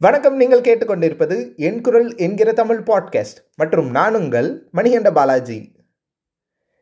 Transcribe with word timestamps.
வணக்கம் 0.00 0.36
நீங்கள் 0.36 0.60
கேட்டுக்கொண்டிருப்பது 0.60 1.36
என் 1.56 1.80
குரல் 1.80 2.16
என்கிற 2.16 2.52
தமிழ் 2.52 2.82
பாட்காஸ்ட் 2.86 3.40
மற்றும் 3.56 3.90
நான் 3.90 4.14
உங்கள் 4.14 4.50
மணிகண்ட 4.74 5.10
பாலாஜி. 5.12 5.76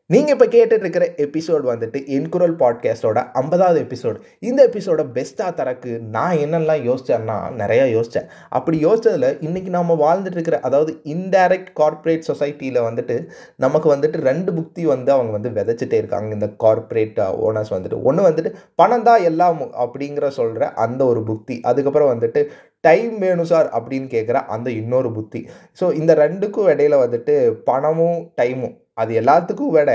நீங்கள் 0.09 0.33
இப்போ 0.33 0.45
கேட்டுட்டு 0.45 0.79
இருக்கிற 0.79 1.05
எபிசோட் 1.17 1.63
வந்துட்டு 1.69 1.99
என் 2.07 2.29
குரல் 2.29 2.55
பாட்காஸ்டோட 2.55 3.23
ஐம்பதாவது 3.33 3.79
எபிசோடு 3.81 4.19
இந்த 4.39 4.67
எபிசோட 4.67 5.01
பெஸ்ட்டாக 5.15 5.53
தரக்கு 5.53 5.99
நான் 5.99 6.35
என்னெல்லாம் 6.35 6.83
யோசித்தேன்னா 6.89 7.37
நிறையா 7.61 7.87
யோசித்தேன் 7.95 8.27
அப்படி 8.49 8.85
யோசித்ததில் 8.85 9.35
இன்றைக்கி 9.47 9.69
நம்ம 9.69 9.97
வாழ்ந்துட்டு 10.03 10.37
இருக்கிற 10.37 10.59
அதாவது 10.59 10.93
இன்டைரக்ட் 11.03 11.73
கார்ப்பரேட் 11.73 12.29
சொசைட்டியில் 12.33 12.79
வந்துட்டு 12.83 13.27
நமக்கு 13.55 13.95
வந்துட்டு 13.95 14.21
ரெண்டு 14.21 14.51
புக்தி 14.51 14.83
வந்து 14.83 15.11
அவங்க 15.11 15.31
வந்து 15.31 15.49
விதைச்சிட்டே 15.49 15.93
இருக்காங்க. 15.93 16.33
இந்த 16.33 16.49
கார்ப்பரேட் 16.57 17.19
ஓனர்ஸ் 17.19 17.73
வந்துட்டு. 17.75 17.99
ஒன்று 18.03 18.29
வந்துட்டு 18.29 18.53
பணம் 18.75 19.03
தான் 19.03 19.21
எல்லாம் 19.21 19.61
அப்படிங்கிற 19.61 20.27
சொல்கிற 20.27 20.71
அந்த 20.71 21.05
ஒரு 21.05 21.19
புக்தி. 21.19 21.59
அதுக்கப்புறம் 21.61 22.21
வந்துட்டு 22.21 22.45
டைம் 22.83 23.13
வேணும் 23.25 23.51
சார் 23.51 23.67
அப்படின்னு 23.77 24.07
கேட்குற 24.15 24.37
அந்த 24.55 24.67
இன்னொரு 24.81 25.09
புத்தி. 25.19 25.39
ஸோ 25.79 25.85
இந்த 26.01 26.11
ரெண்டுக்கும் 26.23 26.69
இடையில 26.73 26.97
வந்துட்டு 27.03 27.35
பணமும் 27.69 28.19
டைமும் 28.41 28.75
அது 29.01 29.11
எல்லாத்துக்கும் 29.21 29.73
விட 29.75 29.91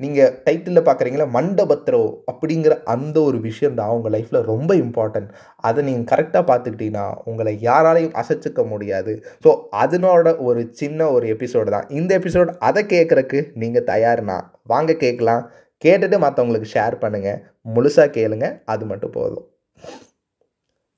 நீங்கள் 0.00 0.32
டைட்டிலில் 0.46 0.86
பார்க்குறீங்களா 0.86 1.26
மண்டபத்ரோ 1.36 2.00
அப்படிங்கிற 2.30 2.74
அந்த 2.94 3.16
ஒரு 3.28 3.38
விஷயம் 3.46 3.78
தான் 3.78 3.92
உங்கள் 3.96 4.12
லைஃப்பில் 4.14 4.48
ரொம்ப 4.50 4.74
இம்பார்ட்டன்ட் 4.82 5.30
அதை 5.68 5.80
நீங்கள் 5.86 6.08
கரெக்டாக 6.12 6.44
பார்த்துக்கிட்டீங்கன்னா 6.50 7.06
உங்களை 7.30 7.52
யாராலையும் 7.68 8.16
அசைச்சிக்க 8.22 8.64
முடியாது. 8.72 9.12
ஸோ 9.44 9.52
அதனோட 9.82 10.34
ஒரு 10.48 10.62
சின்ன 10.80 11.08
ஒரு 11.14 11.28
எபிசோடு 11.34 11.72
தான். 11.76 11.88
இந்த 12.00 12.12
எபிசோடு 12.20 12.52
அதை 12.68 12.82
கேட்குறக்கு 12.94 13.40
நீங்கள் 13.62 13.88
தயார்னா 13.92 14.38
வாங்க 14.72 14.98
கேட்கலாம். 15.04 15.42
கேட்டுட்டு 15.84 16.18
மற்றவங்களுக்கு 16.26 16.74
ஷேர் 16.74 16.96
பண்ணுங்கள் 17.04 17.40
முழுசாக 17.76 18.14
கேளுங்க. 18.18 18.48
அது 18.74 18.84
மட்டும் 18.92 19.14
போதும். 19.18 19.46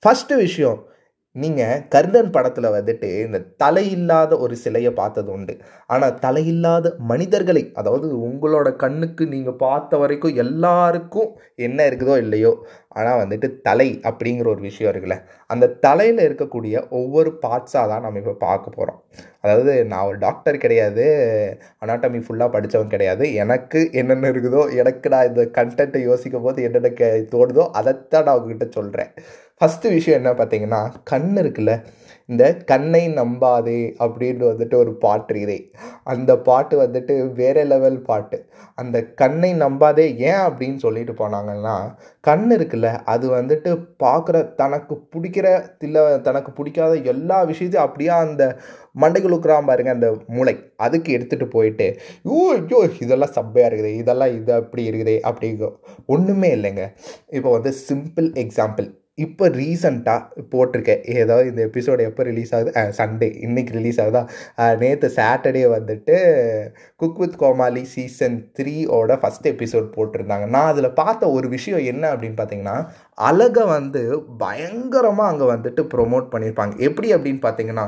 ஃபஸ்ட்டு 0.02 0.40
விஷயம் 0.46 0.80
நீங்கள் 1.36 1.80
கர்ணன் 1.88 2.30
படத்தில் 2.30 2.66
வந்துட்டு 2.68 3.08
இந்த 3.24 3.38
தலையில்லாத 3.62 4.32
ஒரு 4.38 4.54
சிலையை 4.56 4.92
பார்த்தது 4.92 5.30
உண்டு. 5.32 5.54
ஆனால் 5.86 6.14
தலையில்லாத 6.22 6.92
மனிதர்களை 7.10 7.62
அதாவது 7.74 8.08
உங்களோட 8.20 8.68
கண்ணுக்கு 8.76 9.24
நீங்கள் 9.26 9.56
பார்த்த 9.56 9.98
வரைக்கும் 9.98 10.36
எல்லாருக்கும் 10.36 11.30
என்ன 11.60 11.86
இருக்குதோ 11.90 12.16
இல்லையோ 12.16 12.52
ஆனால் 12.90 13.20
வந்துட்டு 13.22 13.48
தலை 13.62 13.88
அப்படிங்கிற 14.04 14.48
ஒரு 14.48 14.60
விஷயம் 14.60 14.90
இருக்குல்ல 14.92 15.16
அந்த 15.50 15.72
தலையில் 15.80 16.20
இருக்கக்கூடிய 16.26 16.74
ஒவ்வொரு 16.90 17.30
பார்ட்ஸாக 17.42 17.86
தான் 17.88 18.04
நம்ம 18.06 18.18
இப்போ 18.18 18.34
பார்க்க 18.44 18.76
போகிறோம் 18.76 19.00
அதாவது 19.40 19.72
நான் 19.84 20.06
ஒரு 20.06 20.18
டாக்டர் 20.18 20.56
கிடையாது 20.56 21.04
அனாட்டமி 21.82 22.20
ஃபுல்லாக 22.20 22.50
படித்தவன் 22.50 22.92
கிடையாது 22.94 23.24
எனக்கு 23.34 23.80
என்னென்ன 23.92 24.30
இருக்குதோ 24.30 24.62
எனக்கு 24.74 25.08
நான் 25.08 25.28
இந்த 25.28 25.44
கண்டென்ட்டை 25.56 26.02
யோசிக்கும் 26.02 26.42
போது 26.42 26.62
என்னென்ன 26.62 26.92
கே 26.92 27.08
தோடுதோ 27.32 27.64
அதைத்தான் 27.72 28.26
நான் 28.26 28.38
உங்ககிட்ட 28.38 28.68
சொல்கிறேன் 28.70 29.12
ஃபஸ்ட்டு 29.64 29.90
விஷயம் 29.98 30.18
என்ன 30.20 30.30
பார்த்தீங்கன்னா 30.38 30.80
கண் 31.10 31.30
இருக்குல்ல 31.42 31.74
இந்த 32.32 32.44
கண்ணை 32.70 33.00
நம்பாதே 33.18 33.80
அப்படின்னு 34.04 34.44
வந்துட்டு 34.50 34.76
ஒரு 34.82 34.92
பாட்டு 35.02 35.34
இதே 35.42 35.56
அந்த 36.12 36.32
பாட்டு 36.46 36.74
வந்துட்டு 36.82 37.14
வேற 37.40 37.56
லெவல் 37.70 37.98
பாட்டு. 38.08 38.38
அந்த 38.80 38.96
கண்ணை 39.20 39.50
நம்பாதே 39.62 40.06
ஏன் 40.28 40.42
அப்படின்னு 40.46 40.78
சொல்லிட்டு 40.84 41.14
போனாங்கன்னா 41.20 41.74
கண் 42.28 42.46
இருக்குல்ல 42.56 42.90
அது 43.12 43.28
வந்துட்டு 43.36 43.70
பார்க்குற 44.04 44.42
தனக்கு 44.60 44.96
பிடிக்கிற 45.14 45.46
இல்லை 45.86 46.02
தனக்கு 46.28 46.52
பிடிக்காத 46.58 46.96
எல்லா 47.12 47.38
விஷயத்தையும் 47.52 47.86
அப்படியே 47.86 48.12
அந்த 48.24 48.42
மண்டைகளுக்குறான் 49.04 49.70
பாருங்க 49.70 49.92
அந்த 49.96 50.10
மூளை. 50.36 50.56
அதுக்கு 50.86 51.10
எடுத்துகிட்டு 51.18 51.48
போயிட்டு 51.56 51.88
ஐயோ 52.32 52.42
ஐயோ 52.56 52.82
இதெல்லாம் 53.06 53.36
சப்பையாக 53.38 53.70
இருக்குது 53.70 54.00
இதெல்லாம் 54.02 54.34
இது 54.40 54.54
அப்படி 54.60 54.84
இருக்குது 54.90 55.16
அப்படிங்கும் 55.30 55.78
ஒன்றுமே 56.06 56.50
இல்லைங்க. 56.58 56.84
இப்போ 57.38 57.50
வந்து 57.58 57.72
சிம்பிள் 57.88 58.30
எக்ஸாம்பிள் 58.44 58.88
இப்போ 59.18 59.44
ரீசண்டாக 59.56 60.44
போட்டிருக்கேன். 60.52 61.02
ஏதாவது 61.22 61.48
இந்த 61.50 61.60
எபிசோடு 61.68 62.06
எப்போ 62.08 62.22
ரிலீஸ் 62.28 62.52
ஆகுது? 62.56 62.70
சண்டே 62.98 63.28
இன்னைக்கு 63.46 63.72
ரிலீஸ் 63.76 63.98
ஆகுதா? 64.04 64.22
நேற்று 64.80 65.08
சாட்டர்டே 65.18 65.62
வந்துட்டு 65.74 66.16
குக் 67.02 67.20
வித் 67.22 67.36
கோமாளி 67.42 67.82
சீசன் 67.92 68.36
த்ரீயோட 68.58 69.18
ஃபஸ்ட் 69.22 69.46
எபிசோட் 69.52 69.86
போட்டிருந்தாங்க. 69.96 70.46
நான் 70.54 70.70
அதில் 70.72 70.96
பார்த்த 71.00 71.30
ஒரு 71.36 71.48
விஷயம் 71.56 71.84
என்ன 71.92 72.04
அப்படின்னு 72.14 72.38
பார்த்தீங்கன்னா 72.40 72.76
அழகை 73.28 73.66
வந்து 73.76 74.02
பயங்கரமாக 74.42 75.30
அங்கே 75.32 75.48
வந்துட்டு 75.54 75.84
ப்ரொமோட் 75.94 76.26
பண்ணியிருப்பாங்க 76.34 76.74
எப்படி 76.88 77.10
அப்படின்னு 77.18 77.42
பார்த்தீங்கன்னா 77.46 77.86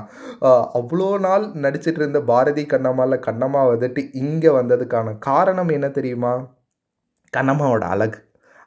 அவ்வளோ 0.80 1.10
நாள் 1.26 1.46
நடிச்சிட்டு 1.66 2.02
இருந்த 2.02 2.22
பாரதி 2.32 2.64
கண்ணம்மாவில் 2.74 3.24
கண்ணம்மா 3.28 3.64
வந்துட்டு 3.72 4.02
இங்கே 4.22 4.52
வந்ததுக்கான 4.60 5.16
காரணம் 5.30 5.74
என்ன 5.78 5.90
தெரியுமா? 5.98 6.34
கண்ணம்மாவோட 7.32 7.84
அழகு. 7.94 8.18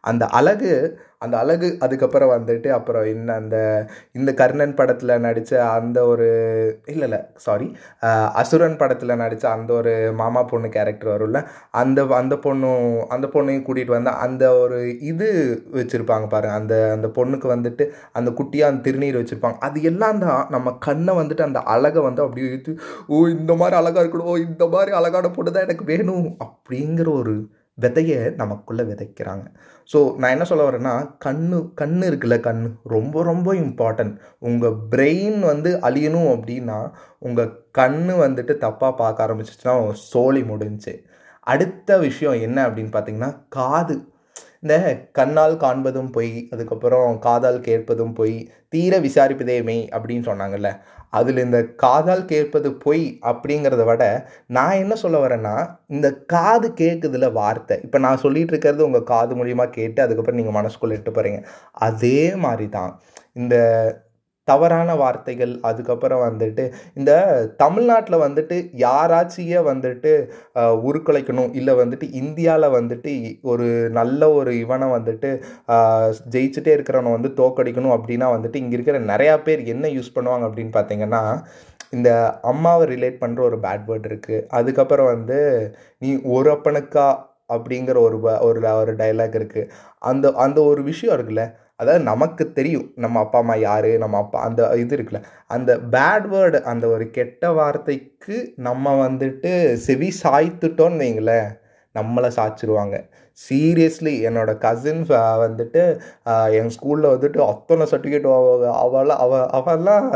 அந்த 0.03 0.25
அழகு 0.25 0.99
அந்த 1.17 1.37
அழகு 1.37 1.77
அதுக்கப்புறம் 1.79 2.31
வந்துட்டு 2.31 2.69
அப்புறம் 2.69 3.05
என்ன 3.05 3.33
அந்த 3.33 3.87
இந்த 4.13 4.33
கர்ணன் 4.33 4.75
படத்தில் 4.75 5.13
நடித்த 5.19 5.65
அந்த 5.71 6.05
ஒரு 6.05 6.27
இல்லை 6.85 7.05
இல்லை 7.05 7.19
சாரி 7.35 7.77
அசுரன் 8.33 8.77
படத்தில் 8.77 9.17
நடித்த 9.17 9.49
அந்த 9.49 9.73
ஒரு 9.73 10.11
மாமா 10.11 10.43
பொண்ணு 10.43 10.69
கேரக்டர் 10.69 11.13
வரும்ல 11.15 11.45
அந்த 11.71 12.05
அந்த 12.05 12.35
பொண்ணும் 12.35 13.05
அந்த 13.07 13.27
பொண்ணையும் 13.27 13.65
கூட்டிகிட்டு 13.67 13.87
வந்து 13.87 14.09
அந்த 14.09 14.57
ஒரு 14.57 14.97
இது 14.99 15.57
வச்சுருப்பாங்க 15.73 16.27
பாருங்கள் 16.27 16.59
அந்த 16.61 16.91
அந்த 16.93 17.07
பொண்ணுக்கு 17.07 17.47
வந்துட்டு 17.47 17.91
அந்த 18.11 18.31
குட்டியாக 18.31 18.71
அந்த 18.71 18.89
திருநீர் 18.89 19.19
வச்சுருப்பாங்க. 19.21 19.57
அது 19.59 19.81
எல்லாம் 19.81 20.19
தான் 20.19 20.47
நம்ம 20.49 20.71
கண்ணை 20.71 21.13
வந்துட்டு 21.13 21.41
அந்த 21.41 21.59
அழகை 21.59 22.01
வந்து 22.01 22.21
அப்படியே 22.21 22.75
ஓ 23.07 23.27
இந்த 23.27 23.53
மாதிரி 23.53 23.75
அழகாக 23.75 24.03
இருக்கணும் 24.03 24.23
ஓ 24.23 24.37
இந்த 24.37 24.67
மாதிரி 24.67 24.91
அழகான 24.91 25.29
பொண்ணு 25.29 25.51
தான் 25.51 25.63
எனக்கு 25.63 25.85
வேணும் 25.85 26.37
அப்படிங்கிற 26.39 27.11
ஒரு 27.11 27.57
விதையை 27.81 28.19
நமக்குள்ளே 28.35 28.83
விதைக்கிறாங்க. 28.83 29.45
ஸோ 29.93 29.99
நான் 30.15 30.29
என்ன 30.29 30.43
சொல்ல 30.43 30.63
வரேன்னா 30.69 30.93
கண்ணு 31.25 31.57
கண்ணு 31.81 32.05
இருக்குல்ல 32.11 32.39
கண். 32.39 32.63
ரொம்ப 32.83 33.23
ரொம்ப 33.23 33.53
இம்பார்ட்டன்ட் 33.53 34.15
உங்கள் 34.39 34.77
பிரெயின் 34.93 35.39
வந்து 35.39 35.71
அழியணும் 35.89 36.29
அப்படின்னா 36.35 36.79
உங்கள் 37.19 37.51
கண் 37.71 38.01
வந்துட்டு 38.25 38.55
தப்பாக 38.65 38.95
பார்க்க 39.01 39.25
ஆரம்பிச்சிச்சுன்னா 39.27 39.75
சோழி 40.11 40.43
முடிஞ்சு. 40.43 40.93
அடுத்த 41.47 41.97
விஷயம் 41.97 42.39
என்ன 42.47 42.67
அப்படின்னு 42.67 42.93
பார்த்தீங்கன்னா 42.95 43.31
காது. 43.49 43.97
இந்த 44.63 44.75
கண்ணால் 45.17 45.55
காண்பதும் 45.63 46.09
பொய் 46.15 46.31
அதுக்கப்புறம் 46.53 47.11
காதால் 47.25 47.59
கேட்பதும் 47.67 48.13
பொய் 48.19 48.35
தீர 48.73 48.93
விசாரிப்பதே 49.05 49.57
மெய் 49.69 49.83
அப்படின்னு 49.95 50.25
சொன்னாங்கல்ல. 50.29 50.69
அதில் 51.17 51.39
இந்த 51.45 51.59
காதால் 51.83 52.23
கேட்பது 52.31 52.69
பொய் 52.83 53.03
அப்படிங்கிறத 53.29 53.83
விட 53.89 54.03
நான் 54.57 54.81
என்ன 54.83 54.95
சொல்ல 55.03 55.17
வரேன்னா 55.23 55.55
இந்த 55.95 56.07
காது 56.33 56.67
கேட்குதுல 56.81 57.29
வார்த்தை. 57.39 57.77
இப்போ 57.85 57.97
நான் 58.05 58.21
சொல்லிகிட்டு 58.25 58.53
இருக்கிறது 58.55 58.87
உங்கள் 58.89 59.09
காது 59.13 59.35
மூலியமாக 59.39 59.75
கேட்டு 59.79 59.99
அதுக்கப்புறம் 60.05 60.39
நீங்கள் 60.41 60.57
மனசுக்குள்ளே 60.59 60.97
இட்டு 60.99 61.13
போகிறீங்க 61.17 61.41
அதே 61.89 62.21
மாதிரி 62.45 62.67
தான் 62.77 62.93
இந்த 63.41 63.55
தவறான 64.49 64.95
வார்த்தைகள். 65.01 65.53
அதுக்கப்புறம் 65.69 66.23
வந்துட்டு 66.27 66.63
இந்த 66.99 67.11
தமிழ்நாட்டில் 67.63 68.23
வந்துட்டு 68.25 68.57
யாராச்சியே 68.85 69.59
வந்துட்டு 69.69 70.11
உருக்குலைக்கணும்? 70.85 71.51
இல்லை 71.59 71.75
வந்துட்டு 71.81 72.07
இந்தியாவில் 72.21 72.75
வந்துட்டு 72.77 73.13
ஒரு 73.51 73.67
நல்ல 73.99 74.31
ஒரு 74.39 74.53
இவனை 74.63 74.89
வந்துட்டு 74.97 75.31
ஜெயிச்சுட்டே 76.35 76.73
இருக்கிறவனை 76.77 77.11
வந்து 77.17 77.31
தோக்கடிக்கணும் 77.41 77.95
அப்படின்னா 77.97 78.29
வந்துட்டு 78.35 78.61
இங்கே 78.63 78.77
இருக்கிற 78.77 78.99
நிறையா 79.11 79.35
பேர் 79.47 79.63
என்ன 79.73 79.87
யூஸ் 79.97 80.15
பண்ணுவாங்க 80.15 80.47
அப்படின்னு 80.49 80.73
பார்த்தீங்கன்னா 80.77 81.23
இந்த 81.97 82.09
அம்மாவை 82.51 82.83
ரிலேட் 82.93 83.21
பண்ணுற 83.21 83.39
ஒரு 83.49 83.57
பேட் 83.59 83.87
வேர்ட் 83.87 84.07
இருக்குது 84.09 84.45
அதுக்கப்புறம் 84.57 85.11
வந்து 85.13 85.39
நீ 86.01 86.09
ஒரு 86.35 86.49
அப்பனுக்கா 86.55 87.07
அப்படிங்கிற 87.49 87.97
ஒரு 88.07 88.17
ஒரு 88.47 88.59
ஒரு 88.73 88.93
டைலாக் 88.99 89.37
இருக்குது 89.39 89.69
அந்த 90.01 90.27
அந்த 90.45 90.59
ஒரு 90.63 90.81
விஷயம் 90.83 91.15
இருக்குல்ல 91.15 91.45
அதாவது 91.79 92.03
நமக்கு 92.03 92.43
தெரியும் 92.53 92.87
நம்ம 92.95 93.19
அப்பா 93.19 93.39
அம்மா 93.39 93.55
யார் 93.61 93.89
நம்ம 93.97 94.17
அப்பா 94.17 94.39
அந்த 94.41 94.61
இது 94.75 94.95
இருக்குல்ல 94.97 95.21
அந்த 95.47 95.71
பேட் 95.91 96.27
வேர்டு 96.33 96.59
அந்த 96.71 96.85
ஒரு 96.87 97.05
கெட்ட 97.11 97.51
வார்த்தைக்கு 97.51 98.37
நம்ம 98.67 98.95
வந்துட்டு 99.07 99.51
செவி 99.87 100.09
சாய்த்துட்டோன்னு 100.23 101.03
வைங்களேன் 101.05 101.49
நம்மளை 101.95 102.29
சாய்ச்சிருவாங்க. 102.35 102.95
சீரியஸ்லி 103.39 104.13
என்னோட 104.27 104.51
கசின் 104.57 105.03
வந்துட்டு 105.45 105.81
என் 106.59 106.71
ஸ்கூலில் 106.75 107.13
வந்துட்டு 107.13 107.39
அத்தனை 107.47 107.85
சர்டிஃபிகேட் 107.91 108.27
அவள் 108.83 109.13
அவ 109.17 109.39
அவெல்லாம் 109.59 110.07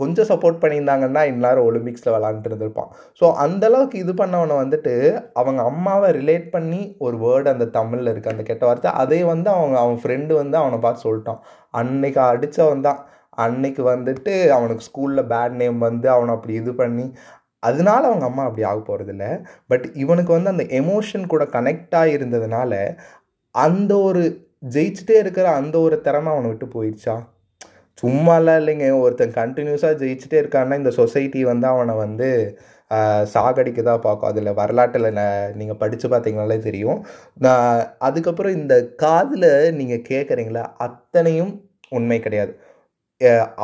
கொஞ்சம் 0.00 0.28
சப்போர்ட் 0.30 0.60
பண்ணியிருந்தாங்கன்னா 0.62 1.22
இந்நேரம் 1.32 1.66
ஒலிம்பிக்ஸில் 1.68 2.14
விளாண்டுட்டு 2.14 2.50
இருந்திருப்பான். 2.50 2.90
ஸோ 3.20 3.24
அந்தளவுக்கு 3.44 3.96
இது 4.04 4.14
பண்ணவனை 4.20 4.56
வந்துட்டு 4.62 4.94
அவங்க 5.40 5.60
அம்மாவை 5.70 6.10
ரிலேட் 6.20 6.46
பண்ணி 6.56 6.80
ஒரு 7.06 7.18
வேர்டு 7.24 7.48
அந்த 7.54 7.68
தமிழில் 7.78 8.12
இருக்குது 8.12 8.34
அந்த 8.34 8.44
கெட்ட 8.50 8.64
வார்த்தை. 8.68 8.92
அதே 9.02 9.20
வந்து 9.32 9.50
அவங்க 9.56 9.78
அவன் 9.84 10.00
ஃப்ரெண்டு 10.02 10.32
வந்து 10.42 10.58
அவனை 10.62 10.78
பார்த்து 10.86 11.06
சொல்லிட்டான். 11.08 11.40
அன்னைக்கு 11.80 12.20
அடித்தவன் 12.32 12.86
தான். 12.88 13.00
அன்னைக்கு 13.44 13.82
வந்துட்டு 13.92 14.32
அவனுக்கு 14.56 14.86
ஸ்கூலில் 14.88 15.28
பேட் 15.32 15.58
நேம் 15.60 15.78
வந்து 15.88 16.06
அவனை 16.14 16.32
அப்படி 16.36 16.54
இது 16.62 16.72
பண்ணி 16.80 17.06
அதனால 17.62 18.02
அவங்க 18.10 18.24
அம்மா 18.28 18.42
அப்படி 18.48 18.62
ஆக 18.68 18.80
போகிறதில்ல 18.80 19.24
பட் 19.70 19.86
இவனுக்கு 20.02 20.32
வந்து 20.36 20.52
அந்த 20.54 20.64
எமோஷன் 20.80 21.26
கூட 21.32 21.44
கனெக்ட் 21.56 21.96
இருந்ததுனால 22.16 22.72
அந்த 23.54 23.92
ஒரு 24.08 24.22
ஜெயிச்சுட்டே 24.74 25.16
இருக்கிற 25.24 25.46
அந்த 25.60 25.76
ஒரு 25.86 25.96
திறமை 26.06 26.30
அவனை 26.32 26.48
விட்டு 26.50 26.66
போயிடுச்சா? 26.74 27.14
சும்மாலாம் 28.02 28.58
இல்லைங்க. 28.60 28.86
ஒருத்தன் 29.04 29.34
கண்டினியூஸாக 29.40 29.98
ஜெயிச்சுட்டே 30.02 30.38
இருக்கான்னா 30.42 30.76
இந்த 30.82 30.92
சொசைட்டி 31.00 31.40
வந்து 31.52 31.66
அவனை 31.74 31.94
வந்து 32.04 32.28
சாகடிக்க 33.32 33.80
தான் 33.88 34.04
பார்க்கும். 34.06 34.30
அதில் 34.30 34.56
வரலாற்றில் 34.60 35.08
நீங்கள் 35.60 35.80
படித்து 35.82 36.06
பார்த்தீங்கனாலே 36.12 36.56
தெரியும். 36.68 37.00
நான் 37.46 37.74
அதுக்கப்புறம் 38.06 38.56
இந்த 38.60 38.74
காதில் 39.04 39.50
நீங்கள் 39.80 40.06
கேட்குறீங்களா 40.10 40.64
அத்தனையும் 40.86 41.52
உண்மை 41.98 42.18
கிடையாது. 42.26 42.52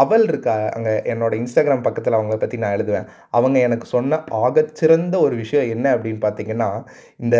அவள் 0.02 0.24
இருக்கா 0.30 0.54
அங்கே 0.76 0.94
என்னோட 1.12 1.32
இன்ஸ்டாகிராம் 1.40 1.84
பக்கத்தில் 1.86 2.16
அவங்கள 2.18 2.36
பற்றி 2.40 2.56
நான் 2.62 2.76
எழுதுவேன். 2.76 3.06
அவங்க 3.36 3.58
எனக்கு 3.68 3.86
சொன்ன 3.96 4.18
ஆகச்சிறந்த 4.44 5.16
ஒரு 5.26 5.34
விஷயம் 5.42 5.70
என்ன 5.74 5.86
அப்படின்னு 5.96 6.20
பார்த்தீங்கன்னா 6.26 6.70
இந்த 7.24 7.38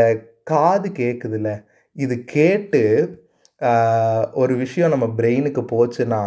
காது 0.53 0.89
கேட்குதுல்ல 1.03 1.51
இது 1.97 2.15
கேட்டு 2.37 2.83
ஒரு 4.43 4.55
விஷயம் 4.57 4.93
நம்ம 4.95 5.07
பிரெயினுக்கு 5.19 5.63
போச்சுன்னா 5.73 6.21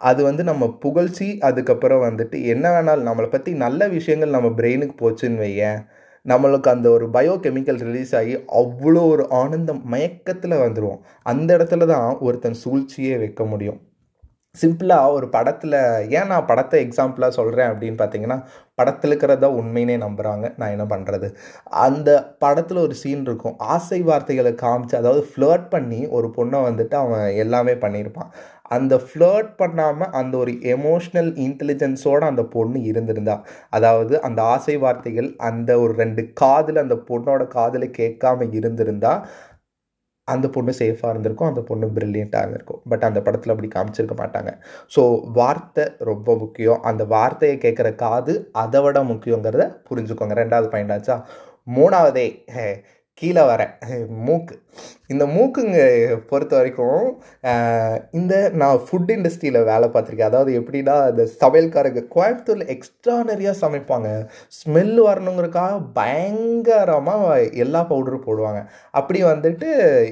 அது 0.00 0.20
வந்து 0.22 0.42
நம்ம 0.44 0.64
புகழ்ச்சி 0.84 1.26
அதுக்கப்புறம் 1.48 2.02
வந்துட்டு 2.06 2.36
என்ன 2.54 2.64
வேணாலும் 2.74 3.08
நம்மளை 3.10 3.28
பற்றி 3.30 3.52
நல்ல 3.64 3.88
விஷயங்கள் 3.88 4.34
நம்ம 4.36 4.50
பிரெயினுக்கு 4.60 4.96
போச்சுன்னு 5.02 5.42
வையேன். 5.44 5.80
நம்மளுக்கு 6.26 6.68
அந்த 6.74 6.88
ஒரு 6.90 7.06
பயோ 7.10 7.34
கெமிக்கல் 7.44 7.80
ரிலீஸ் 7.86 8.12
ஆகி 8.20 8.34
அவ்வளோ 8.62 9.02
ஒரு 9.14 9.24
ஆனந்தம் 9.42 9.82
மயக்கத்தில் 9.94 10.62
வந்துடுவோம் 10.64 11.00
அந்த 11.26 11.50
இடத்துல 11.58 11.88
தான் 11.94 12.08
ஒருத்தன் 12.20 12.60
சூழ்ச்சியே 12.64 13.16
வைக்க 13.24 13.44
முடியும். 13.44 13.80
சிம்பிளாக 14.56 15.12
ஒரு 15.16 15.26
படத்தில் 15.34 15.74
ஏன் 16.16 16.28
நான் 16.30 16.48
படத்தை 16.48 16.78
எக்ஸாம்பிளாக 16.84 17.32
சொல்கிறேன் 17.36 17.70
அப்படின்னு 17.72 17.98
பார்த்தீங்கன்னா 18.00 18.36
படத்தில் 18.78 19.10
இருக்கிறதா 19.10 19.48
உண்மையினே 19.60 19.94
நம்புகிறாங்க 20.02 20.46
நான் 20.58 20.74
என்ன 20.74 20.84
பண்ணுறது 20.90 21.28
அந்த 21.84 22.10
படத்தில் 22.38 22.82
ஒரு 22.82 22.94
சீன் 23.02 23.22
இருக்கும். 23.28 23.54
ஆசை 23.74 24.00
வார்த்தைகளை 24.08 24.52
காமிச்சு 24.62 24.96
அதாவது 25.00 25.22
ஃப்ளர்ட் 25.30 25.66
பண்ணி 25.74 26.00
ஒரு 26.18 26.28
பொண்ணை 26.36 26.58
வந்துட்டு 26.66 26.96
அவன் 27.02 27.24
எல்லாமே 27.44 27.74
பண்ணியிருப்பான் 27.84 28.28
அந்த 28.76 28.94
ஃப்ளர்ட் 29.06 29.50
பண்ணாமல் 29.56 30.12
அந்த 30.20 30.34
ஒரு 30.42 30.52
எமோஷ்னல் 30.74 31.30
இன்டெலிஜென்ஸோடு 31.46 32.24
அந்த 32.30 32.44
பொண்ணு 32.56 32.78
இருந்திருந்தா. 32.90 33.36
அதாவது 33.70 34.14
அந்த 34.28 34.42
ஆசை 34.54 34.76
வார்த்தைகள் 34.84 35.30
அந்த 35.50 35.70
ஒரு 35.84 35.94
ரெண்டு 36.02 36.24
காதில் 36.42 36.82
அந்த 36.84 36.98
பொண்ணோட 37.10 37.44
காதில் 37.56 37.88
கேட்காம 38.00 38.48
இருந்திருந்தா 38.60 39.14
அந்த 40.28 40.48
பொண்ணு 40.48 40.72
சேஃபாக 40.78 41.10
இருந்திருக்கும் 41.10 41.48
அந்த 41.48 41.60
பொண்ணு 41.60 41.86
ப்ரில்லியண்ட்டாக 41.86 42.42
இருந்திருக்கும். 42.44 42.82
பட் 42.88 43.04
அந்த 43.04 43.22
படத்தில் 43.22 43.52
அப்படி 43.54 43.70
காமிச்சிருக்க 43.76 44.16
மாட்டாங்க. 44.22 44.50
ஸோ 44.96 45.02
வார்த்தை 45.32 45.84
ரொம்ப 45.98 46.36
முக்கியம். 46.36 46.82
அந்த 46.82 47.04
வார்த்தையை 47.04 47.58
கேட்குற 47.58 47.94
காது 47.94 48.50
அதை 48.52 48.80
விட 48.82 49.02
முக்கியங்கிறத 49.02 49.66
புரிஞ்சுக்கோங்க. 49.90 50.34
ரெண்டாவது 50.42 50.68
பாயிண்ட் 50.68 50.92
ஆச்சா? 50.92 51.16
மூணாவதே 51.76 52.26
ஹே, 52.50 52.66
கீழே 53.14 53.44
வர 53.46 53.78
ஹே, 53.88 53.96
மூக்கு. 54.26 54.54
இந்த 55.12 55.24
மூக்குங்க 55.34 55.78
பொறுத்த 56.30 56.52
வரைக்கும் 56.58 57.02
இந்த 58.18 58.34
நான் 58.60 58.82
ஃபுட் 58.84 59.10
இண்டஸ்ட்ரியில் 59.14 59.58
வேலை 59.70 59.86
பார்த்துருக்கேன். 59.94 60.30
அதாவது 60.30 60.50
எப்படின்னா 60.60 60.94
இந்த 61.12 61.24
சமையல்காரங்க 61.42 62.02
கோயம்புத்தூரில் 62.14 62.70
எக்ஸ்ட்ரானரியாக 62.74 63.56
சமைப்பாங்க. 63.64 64.08
ஸ்மெல் 64.58 64.96
வரணுங்கிறதுக்காக 65.08 65.80
பயங்கரமாக 65.98 67.34
எல்லா 67.64 67.82
பவுடரும் 67.90 68.24
போடுவாங்க. 68.28 68.62
அப்படி 69.00 69.20
வந்துட்டு 69.32 69.68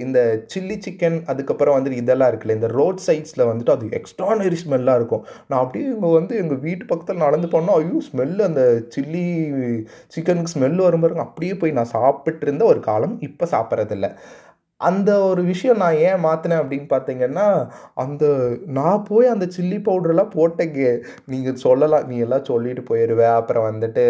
இந்த 0.07 0.19
சில்லி 0.55 0.77
சிக்கன் 0.87 1.19
அதுக்கப்புறம் 1.33 1.77
வந்துட்டு 1.79 2.03
இதெல்லாம் 2.03 2.31
இருக்குல்ல 2.33 2.59
இந்த 2.59 2.71
ரோட் 2.79 3.01
சைட்ஸில் 3.07 3.49
வந்துட்டு 3.51 3.75
அது 3.77 3.89
எக்ஸ்ட்ரானரி 4.01 4.61
ஸ்மெல்லாக 4.65 5.01
இருக்கும். 5.03 5.25
நான் 5.49 5.63
அப்படியே 5.63 5.87
இங்கே 5.95 6.13
வந்து 6.19 6.35
எங்கள் 6.43 6.63
வீட்டு 6.67 6.85
பக்கத்தில் 6.93 7.25
நடந்து 7.27 7.51
போனால் 7.57 7.79
ஐயோ 7.81 8.03
ஸ்மெல்லு 8.11 8.45
அந்த 8.51 8.63
சில்லி 8.97 9.25
சிக்கனுக்கு 10.17 10.55
ஸ்மெல் 10.57 10.79
வரும் 10.87 11.05
பாருங்க. 11.07 11.27
அப்படியே 11.29 11.57
போய் 11.63 11.77
நான் 11.81 11.93
சாப்பிட்டு 11.97 12.47
இருந்த 12.49 12.65
ஒரு 12.75 12.83
காலம் 12.91 13.17
இப்போ 13.31 13.45
சாப்பிட்றதில்ல. 13.57 14.09
அந்த 14.89 15.11
ஒரு 15.29 15.43
விஷயம் 15.51 15.81
நான் 15.83 16.01
ஏன் 16.09 16.23
மாற்றினேன் 16.25 16.61
அப்படின்னு 16.63 16.89
பார்த்தீங்கன்னா 16.93 17.47
அந்த 18.05 18.25
நான் 18.79 19.05
போய் 19.09 19.33
அந்த 19.35 19.47
சில்லி 19.57 19.79
பவுடர்லாம் 19.89 20.35
போட்டேங்க. 20.39 20.87
நீங்கள் 21.33 21.61
சொல்லலாம் 21.65 22.09
நீ 22.11 22.19
எல்லாம் 22.27 22.49
சொல்லிட்டு 22.51 22.85
போயிடுவேன் 22.91 23.37
அப்புறம் 23.41 23.69
வந்துட்டு 23.71 24.05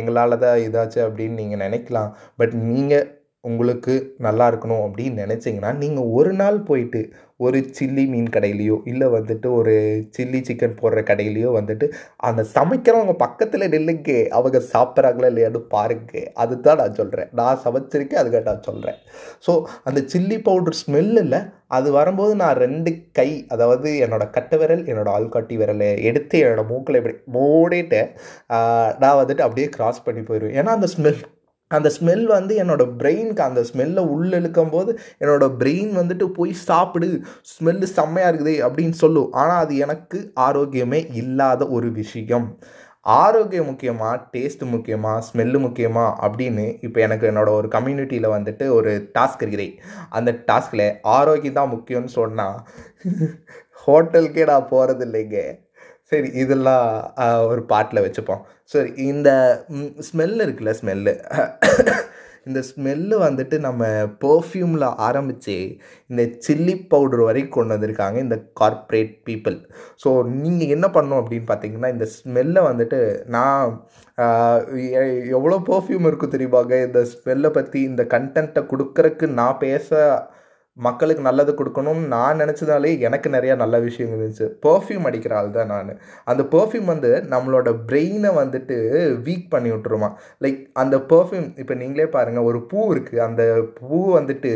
எங்களால் 0.00 0.42
தான் 0.46 0.62
இதாச்சு 0.66 1.00
அப்படின்னு 1.06 1.40
நீங்கள் 1.42 1.64
நினைக்கலாம். 1.66 2.10
பட் 2.42 2.56
நீங்கள் 2.70 3.06
உங்களுக்கு 3.50 3.94
நல்லா 4.26 4.44
இருக்கணும் 4.50 4.84
அப்படின்னு 4.86 5.22
நினச்சிங்கன்னா 5.24 5.72
நீங்கள் 5.82 6.10
ஒரு 6.18 6.32
நாள் 6.42 6.58
போயிட்டு 6.68 7.00
ஒரு 7.46 7.58
சில்லி 7.76 8.04
மீன் 8.12 8.30
கடையிலையோ 8.34 8.76
இல்லை 8.90 9.08
வந்துட்டு 9.16 9.48
ஒரு 9.58 9.74
சில்லி 10.14 10.40
சிக்கன் 10.48 10.78
போடுற 10.80 11.00
கடையிலையோ 11.10 11.50
வந்துட்டு 11.56 11.86
அந்த 12.28 12.42
சமைக்கிறவங்க 12.54 13.14
பக்கத்தில் 13.24 13.70
நில்லுங்க. 13.74 14.10
அவங்க 14.38 14.58
சாப்பிட்றாங்களா 14.72 15.30
இல்லையான்னு 15.32 15.60
பாருங்க. 15.74 16.22
அதுதான் 16.42 16.80
நான் 16.82 16.98
சொல்கிறேன் 17.00 17.30
நான் 17.40 17.62
சமைச்சிருக்கேன் 17.66 18.20
அதுக்காக 18.22 18.44
நான் 18.50 18.66
சொல்கிறேன் 18.70 18.98
ஸோ 19.46 19.54
அந்த 19.90 20.02
சில்லி 20.14 20.38
பவுடர் 20.48 20.80
ஸ்மெல்லில் 20.82 21.38
அது 21.78 21.88
வரும்போது 21.98 22.34
நான் 22.42 22.60
ரெண்டு 22.64 22.90
கை 23.18 23.30
அதாவது 23.54 23.88
என்னோட 24.04 24.24
கட்டை 24.36 24.58
விரல் 24.60 24.84
என்னோடய 24.90 25.16
ஆள்காட்டி 25.18 25.56
விரலை 25.62 25.90
எடுத்து 26.10 26.36
என்னோடய 26.44 26.70
மூக்கில் 26.72 27.00
இப்படி 27.00 27.16
மூடிட்டு 27.38 28.02
நான் 29.02 29.20
வந்துட்டு 29.22 29.46
அப்படியே 29.46 29.68
கிராஸ் 29.78 30.06
பண்ணி 30.06 30.24
போயிடுவேன். 30.28 30.56
ஏன்னா 30.60 30.72
அந்த 30.78 30.88
ஸ்மெல் 30.96 31.20
அந்த 31.70 31.88
ஸ்மெல் 31.96 32.24
வந்து 32.26 32.54
என்னோடய 32.62 32.94
பிரெயினுக்கு 33.00 33.42
அந்த 33.46 33.60
ஸ்மெல்லை 33.70 34.02
உள்ள 34.14 34.32
இழுக்கும் 34.40 34.72
போது 34.74 34.90
என்னோட 35.22 35.46
பிரெயின் 35.60 35.92
வந்துட்டு 36.00 36.26
போய் 36.38 36.52
சாப்பிடு 36.66 37.08
ஸ்மெல்லு 37.52 37.88
செம்மையாக 37.98 38.30
இருக்குது 38.32 38.54
அப்படின்னு 38.66 38.96
சொல்லும். 39.04 39.30
ஆனால் 39.34 39.62
அது 39.64 39.76
எனக்கு 39.86 40.20
ஆரோக்கியமே 40.48 41.00
இல்லாத 41.22 41.68
ஒரு 41.68 41.90
விஷயம். 41.92 42.48
ஆரோக்கியம் 43.18 43.68
முக்கியமாக 43.70 44.16
டேஸ்ட் 44.32 44.64
முக்கியமாக 44.72 45.24
ஸ்மெல்லு 45.28 45.58
முக்கியமாக 45.58 46.16
அப்படின்னு 46.26 46.64
இப்போ 46.86 46.98
எனக்கு 47.00 47.24
என்னோடய 47.30 47.58
ஒரு 47.60 47.68
கம்யூனிட்டியில் 47.76 48.34
வந்துட்டு 48.36 48.64
ஒரு 48.78 48.90
டாஸ்க் 49.16 49.44
இருக்கிறேன். 49.44 49.74
அந்த 50.10 50.30
டாஸ்கில் 50.50 50.86
ஆரோக்கியம் 51.16 51.58
தான் 51.60 51.72
முக்கியம்னு 51.76 52.12
சொன்னால் 52.18 52.58
ஹோட்டலுக்கே 53.84 54.44
நான் 54.50 54.70
போகிறது 54.70 55.04
இல்லைங்க 55.06 55.38
சரி 56.12 56.28
இதெல்லாம் 56.34 56.86
ஒரு 57.48 57.62
பாட்டில் 57.66 58.04
வச்சுப்போம். 58.04 58.42
சரி 58.72 58.90
இந்த 59.06 59.30
ஸ்மெல் 60.08 60.38
இருக்குல்ல 60.44 60.72
ஸ்மெல்லு 60.78 61.12
இந்த 62.46 62.60
ஸ்மெல்லு 62.68 63.16
வந்துட்டு 63.24 63.56
நம்ம 63.58 63.82
பர்ஃப்யூமில் 64.20 64.86
ஆரம்பித்து 65.06 65.56
இந்த 66.10 66.22
சில்லி 66.46 66.74
பவுடர் 66.88 67.20
வரைக்கும் 67.20 67.56
கொண்டு 67.56 67.74
வந்திருக்காங்க 67.74 68.18
இந்த 68.18 68.36
கார்ப்பரேட் 68.60 69.12
பீப்புள் 69.26 69.56
ஸோ 70.02 70.10
நீங்கள் 70.36 70.68
என்ன 70.68 70.86
பண்ணணும் 70.88 71.20
அப்படின்னு 71.20 71.50
பார்த்தீங்கன்னா 71.50 71.90
இந்த 71.90 72.06
ஸ்மெல்லை 72.14 72.62
வந்துட்டு 72.70 73.00
நான் 73.28 73.66
எ- 74.94 75.04
எவ்வளோ 75.30 75.58
பர்ஃப்யூம் 75.66 76.06
இருக்கும் 76.06 76.34
தெரியுமாங்க? 76.34 76.74
இந்த 76.86 77.02
ஸ்மெல்லை 77.12 77.50
பற்றி 77.50 77.80
இந்த 77.82 78.04
கண்டென்ட்டை 78.10 78.62
கொடுக்குறக்கு 78.70 79.26
நான் 79.34 79.58
பேச 79.58 79.90
மக்களுக்கு 80.86 81.22
நல்லது 81.28 81.52
கொடுக்கணும்னு 81.58 82.04
நான் 82.14 82.40
நினச்சதாலே 82.42 82.90
எனக்கு 83.06 83.28
நிறையா 83.36 83.54
நல்ல 83.62 83.76
விஷயம் 83.86 84.12
இருந்துச்சு. 84.14 84.46
பர்ஃப்யூம் 84.66 85.06
அடிக்கிற 85.08 85.34
ஆள் 85.40 85.54
தான் 85.56 85.72
நான். 85.74 85.92
அந்த 86.30 86.42
பர்ஃப்யூம் 86.54 86.88
வந்து 86.94 87.10
நம்மளோட 87.32 87.68
பிரெயினை 87.88 88.30
வந்துட்டு 88.42 88.76
வீக் 89.28 89.48
பண்ணி 89.54 89.70
விட்டுருமா. 89.72 90.10
லைக் 90.44 90.60
அந்த 90.82 90.98
பர்ஃப்யூம் 91.12 91.48
இப்போ 91.62 91.76
நீங்களே 91.82 92.06
பாருங்கள் 92.18 92.48
ஒரு 92.50 92.60
பூ 92.72 92.80
இருக்குது 92.94 93.24
அந்த 93.28 93.42
பூ 93.80 93.98
வந்துட்டு 94.18 94.52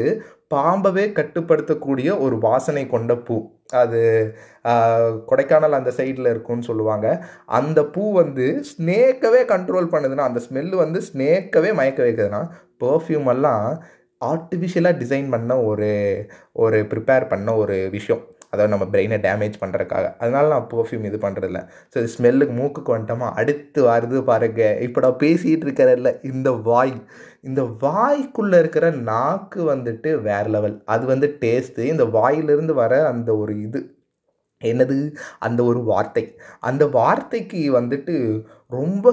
பாம்பவே 0.54 1.04
கட்டுப்படுத்தக்கூடிய 1.18 2.08
ஒரு 2.24 2.36
வாசனை 2.46 2.84
கொண்ட 2.94 3.12
பூ. 3.26 3.36
அது 3.82 4.00
கொடைக்கானல் 5.30 5.78
அந்த 5.78 5.90
சைடில் 5.98 6.32
இருக்கும்னு 6.32 6.68
சொல்லுவாங்க. 6.70 7.06
அந்த 7.60 7.80
பூ 7.94 8.04
வந்து 8.20 8.46
ஸ்னேக்கவே 8.70 9.40
கண்ட்ரோல் 9.52 9.88
பண்ணுதுன்னா 9.94 10.28
அந்த 10.30 10.42
ஸ்மெல்லு 10.46 10.76
வந்து 10.84 11.00
ஸ்னேக்கவே 11.08 11.70
மயக்க 11.80 12.00
வைக்குதுன்னா 12.06 12.42
பர்ஃப்யூம் 12.84 13.28
எல்லாம் 13.34 13.66
ஆர்டிஃபிஷியலாக 14.30 15.00
டிசைன் 15.02 15.28
பண்ண 15.34 15.52
ஒரு 15.70 15.90
ஒரு 16.64 16.78
ப்ரிப்பேர் 16.92 17.26
பண்ண 17.32 17.56
ஒரு 17.62 17.76
விஷயம். 17.96 18.22
அதாவது 18.50 18.72
நம்ம 18.74 18.86
பிரெயினை 18.92 19.18
டேமேஜ் 19.26 19.54
பண்ணுறதுக்காக 19.60 20.06
அதனால 20.22 20.48
நான் 20.54 20.66
பர்ஃப்யூம் 20.72 21.06
இது 21.10 21.18
பண்ணுறதில்ல 21.18 21.60
ஸோ 21.94 21.98
ஸ்மெல்லுக்கு 22.14 22.54
மூக்குக்கு 22.58 22.94
வந்துட்டோமா 22.94 23.28
அடுத்து 23.40 23.80
வருது 23.90 24.18
பாருங்க. 24.30 24.62
இப்போ 24.86 25.00
நான் 25.04 25.20
பேசிகிட்டு 25.24 25.66
இருக்கிறதில்ல 25.68 26.12
இந்த 26.32 26.50
வாய். 26.68 26.94
இந்த 27.48 27.62
வாய்க்குள்ளே 27.86 28.58
இருக்கிற 28.64 28.86
நாக்கு 29.10 29.60
வந்துட்டு 29.72 30.10
வேற 30.28 30.44
லெவல் 30.56 30.76
அது 30.94 31.06
வந்து 31.06 31.28
டேஸ்ட்டு 31.44 31.88
இந்த 31.94 32.04
வாயிலிருந்து 32.18 32.74
வர 32.82 32.92
அந்த 33.12 33.30
ஒரு 33.36 33.54
இது. 33.66 33.80
என்னது? 34.62 34.96
அந்த 35.46 35.60
ஒரு 35.70 35.80
வார்த்தை. 35.90 36.24
அந்த 36.60 36.84
வார்த்தைக்கு 36.98 37.62
வந்துட்டு 37.78 38.14
ரொம்ப 38.70 39.06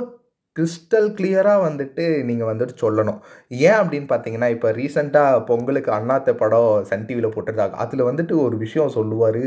கிறிஸ்டல் 0.55 1.09
கிளியராக 1.17 1.59
வந்துட்டு 1.65 2.05
நீங்கள் 2.29 2.49
வந்துட்டு 2.49 2.75
சொல்லணும். 2.81 3.19
ஏன் 3.67 3.77
அப்படின்னு 3.81 4.07
பார்த்தீங்கன்னா 4.11 4.49
இப்போ 4.55 4.69
ரீசெண்டாக 4.79 5.43
பொங்கலுக்கு 5.49 5.91
அண்ணாத்த 5.97 6.33
படம் 6.41 6.71
சன் 6.89 7.05
டிவியில் 7.09 7.33
போட்டிருந்தாங்க. 7.35 7.75
அதில் 7.83 8.07
வந்துட்டு 8.09 8.35
ஒரு 8.45 8.57
விஷயம் 8.63 8.95
சொல்லுவார் 8.97 9.41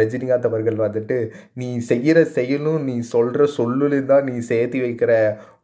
ரஜினிகாந்த் 0.00 0.48
அவர்கள் 0.50 0.78
வந்துட்டு 0.86 1.18
நீ 1.62 1.68
செய்கிற 1.90 2.24
செயலும் 2.38 2.80
நீ 2.88 2.96
சொல்கிற 3.14 3.48
சொல்லுல 3.58 4.00
தான் 4.12 4.26
நீ 4.30 4.36
சேர்த்து 4.50 4.80
வைக்கிற 4.86 5.12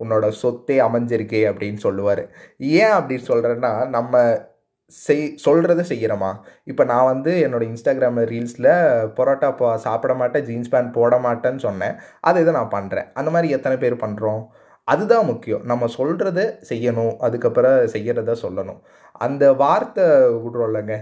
உன்னோட 0.04 0.26
சொத்தே 0.42 0.76
அமைஞ்சிருக்கே 0.88 1.42
அப்படின்னு 1.52 1.80
சொல்லுவார். 1.86 2.22
ஏன் 2.82 2.94
அப்படின்னு 2.98 3.26
சொல்கிறேன்னா 3.32 3.72
நம்ம 3.96 4.22
செய் 4.92 5.24
சொல்கிறத 5.44 5.82
செய்கிறோமா 5.90 6.28
இப்போ 6.70 6.82
நான் 6.90 7.08
வந்து 7.10 7.32
என்னோட 7.46 7.64
இன்ஸ்டாகிராம் 7.70 8.20
ரீல்ஸில் 8.30 8.68
பரோட்டா 9.16 9.48
போ 9.58 9.66
சாப்பிட 9.86 10.12
மாட்டேன் 10.20 10.46
ஜீன்ஸ் 10.48 10.70
பேண்ட் 10.74 10.94
போட 10.96 11.14
மாட்டேன்னு 11.26 11.62
சொன்னேன். 11.66 11.94
அதை 12.28 12.42
இதை 12.42 12.52
நான் 12.58 12.74
பண்ணுறேன் 12.76 13.08
அந்த 13.20 13.30
மாதிரி 13.34 13.48
எத்தனை 13.56 13.76
பேர் 13.84 13.96
பண்ணுறோம் 14.04 14.40
அதுதான் 14.88 15.28
முக்கியம். 15.30 15.62
நம்ம 15.70 15.86
சொல்கிறத 15.98 16.40
செய்யணும். 16.70 17.14
அதுக்கப்புறம் 17.26 17.78
செய்கிறத 17.94 18.36
சொல்லணும். 18.44 18.80
அந்த 19.26 19.44
வார்த்தை 19.62 20.04
விடுறோம்லங்க 20.44 20.68
இல்லைங்க. 20.70 20.96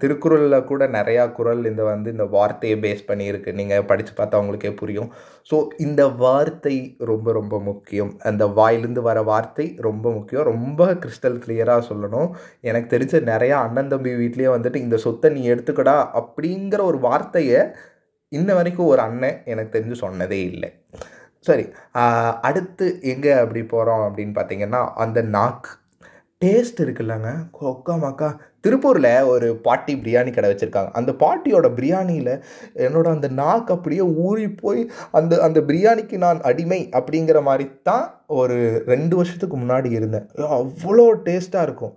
திருக்குறளில் 0.00 0.66
கூட 0.70 0.82
நிறையா 0.96 1.24
குறள் 1.36 1.62
இந்த 1.70 1.82
வந்து 1.90 2.08
இந்த 2.14 2.26
வார்த்தையை 2.34 2.76
பேஸ் 2.84 3.02
பண்ணியிருக்கு. 3.10 3.50
நீங்கள் 3.60 3.86
படித்து 3.90 4.12
பார்த்தா 4.18 4.40
உங்களுக்கே 4.42 4.72
புரியும். 4.80 5.08
ஸோ 5.50 5.56
இந்த 5.86 6.02
வார்த்தை 6.22 6.74
ரொம்ப 7.10 7.32
ரொம்ப 7.38 7.58
முக்கியம். 7.68 8.12
அந்த 8.30 8.46
வாயிலிருந்து 8.58 9.04
வர 9.08 9.22
வார்த்தை 9.30 9.66
ரொம்ப 9.88 10.06
முக்கியம். 10.18 10.46
ரொம்ப 10.52 10.86
கிறிஸ்டல் 11.04 11.40
கிளியராக 11.44 11.82
சொல்லணும். 11.90 12.28
எனக்கு 12.70 12.88
தெரிஞ்ச 12.94 13.22
நிறையா 13.32 13.58
அண்ணன் 13.66 13.92
தம்பி 13.94 14.14
வீட்லேயே 14.22 14.50
வந்துட்டு 14.56 14.84
இந்த 14.86 14.98
சொத்தை 15.06 15.30
நீ 15.38 15.42
எடுத்துக்கடா 15.54 15.96
அப்படிங்கிற 16.22 16.82
ஒரு 16.90 17.00
வார்த்தையை 17.08 17.60
இன்ன 18.32 18.50
வரைக்கும் 18.60 18.90
ஒரு 18.92 19.02
அண்ணன் 19.08 19.40
எனக்கு 19.52 19.74
தெரிஞ்சு 19.76 19.96
சொன்னதே 20.04 20.40
இல்லை. 20.52 20.70
சரி 21.46 21.64
அடுத்து 22.48 22.86
எங்கே 23.12 23.32
அப்படி 23.40 23.62
போகிறோம் 23.72 24.04
அப்படின்னு 24.08 24.34
பார்த்தீங்கன்னா 24.36 24.80
அந்த 25.04 25.18
நாக்கு. 25.36 25.70
டேஸ்ட் 26.44 26.82
இருக்குல்லங்க. 26.84 27.30
கொக்கா 27.60 27.96
மக்கா 28.06 28.28
திருப்பூரில் 28.64 29.26
ஒரு 29.32 29.48
பாட்டி 29.66 29.92
பிரியாணி 29.96 30.30
கடை 30.32 30.48
வச்சுருக்காங்க. 30.50 30.90
அந்த 30.98 31.10
பாட்டியோட 31.22 31.66
பிரியாணியில் 31.78 32.32
என்னோட 32.86 33.06
அந்த 33.16 33.28
நாக்கு 33.40 33.74
அப்படியே 33.76 34.04
ஊறி 34.26 34.46
போய் 34.62 34.80
அந்த 35.18 35.40
அந்த 35.46 35.60
பிரியாணிக்கு 35.60 36.18
நான் 36.24 36.40
அடிமை 36.50 36.80
அப்படிங்கிற 36.98 37.40
மாதிரி 37.42 37.66
தான் 37.90 38.06
ஒரு 38.40 38.56
ரெண்டு 38.92 39.16
வருஷத்துக்கு 39.16 39.58
முன்னாடி 39.62 39.90
இருந்தேன். 39.98 40.26
அவ்வளோ 40.58 41.06
டேஸ்ட்டாக 41.28 41.66
இருக்கும். 41.68 41.94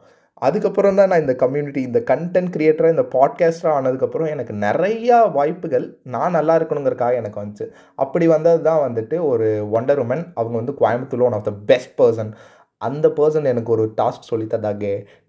அதுக்கப்புறம் 0.47 0.97
தான் 0.97 1.09
நான் 1.11 1.23
இந்த 1.23 1.33
கம்யூனிட்டி 1.43 1.81
இந்த 1.81 1.99
கண்டென்ட் 2.09 2.51
க்ரியேட்டராக 2.55 2.95
இந்த 2.95 3.05
பாட்காஸ்டராக 3.15 3.77
ஆனதுக்கப்புறம் 3.77 4.29
எனக்கு 4.33 4.53
நிறையா 4.65 5.17
வாய்ப்புகள் 5.37 5.85
நான் 6.15 6.35
நல்லா 6.37 6.55
இருக்கணுங்கிறக்காக 6.59 7.19
எனக்கு 7.21 7.41
வந்துச்சு. 7.41 7.65
அப்படி 8.03 8.27
வந்தது 8.33 8.61
தான் 8.67 8.83
வந்துட்டு 8.87 9.17
ஒரு 9.31 9.47
ஒண்டர் 9.79 10.01
உமன் 10.03 10.23
அவங்க 10.39 10.55
வந்து 10.61 10.75
Coimbatore 10.81 11.25
one 11.29 11.37
of 11.39 11.47
the 11.49 11.53
best 11.71 11.95
person 12.01 12.31
அந்த 12.81 13.07
பர்சன் 13.17 13.51
எனக்கு 13.51 13.71
ஒரு 13.75 13.85
டாஸ்க் 13.99 14.29
சொல்லித்தந்தாங்க 14.31 14.85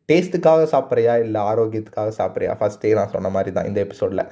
டேஸ்ட்டுக்காக 0.08 0.62
சாப்பிட்றியா? 0.74 1.14
இல்லை 1.24 1.40
ஆரோக்கியத்துக்காக 1.50 2.12
சாப்பிட்றியா? 2.20 2.52
ஃபஸ்ட்டே 2.60 2.92
நான் 2.98 3.12
சொன்ன 3.14 3.30
மாதிரி 3.36 3.50
தான் 3.56 3.68
இந்த 3.70 3.80
எபிசோடில் 3.86 4.24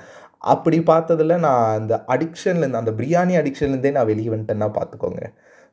அப்படி 0.55 0.79
பார்த்ததுல 0.91 1.37
நான் 1.47 1.65
அந்த 1.79 1.95
அடிக்ஷன்லேருந்து 2.15 2.83
அந்த 2.83 2.93
பிரியாணி 3.01 3.35
அடிக்ஷன்லேருந்தே 3.41 3.93
நான் 3.99 4.11
வெளியே 4.13 4.31
வந்துட்டேன்னா 4.35 4.69
பார்த்துக்கோங்க. 4.79 5.23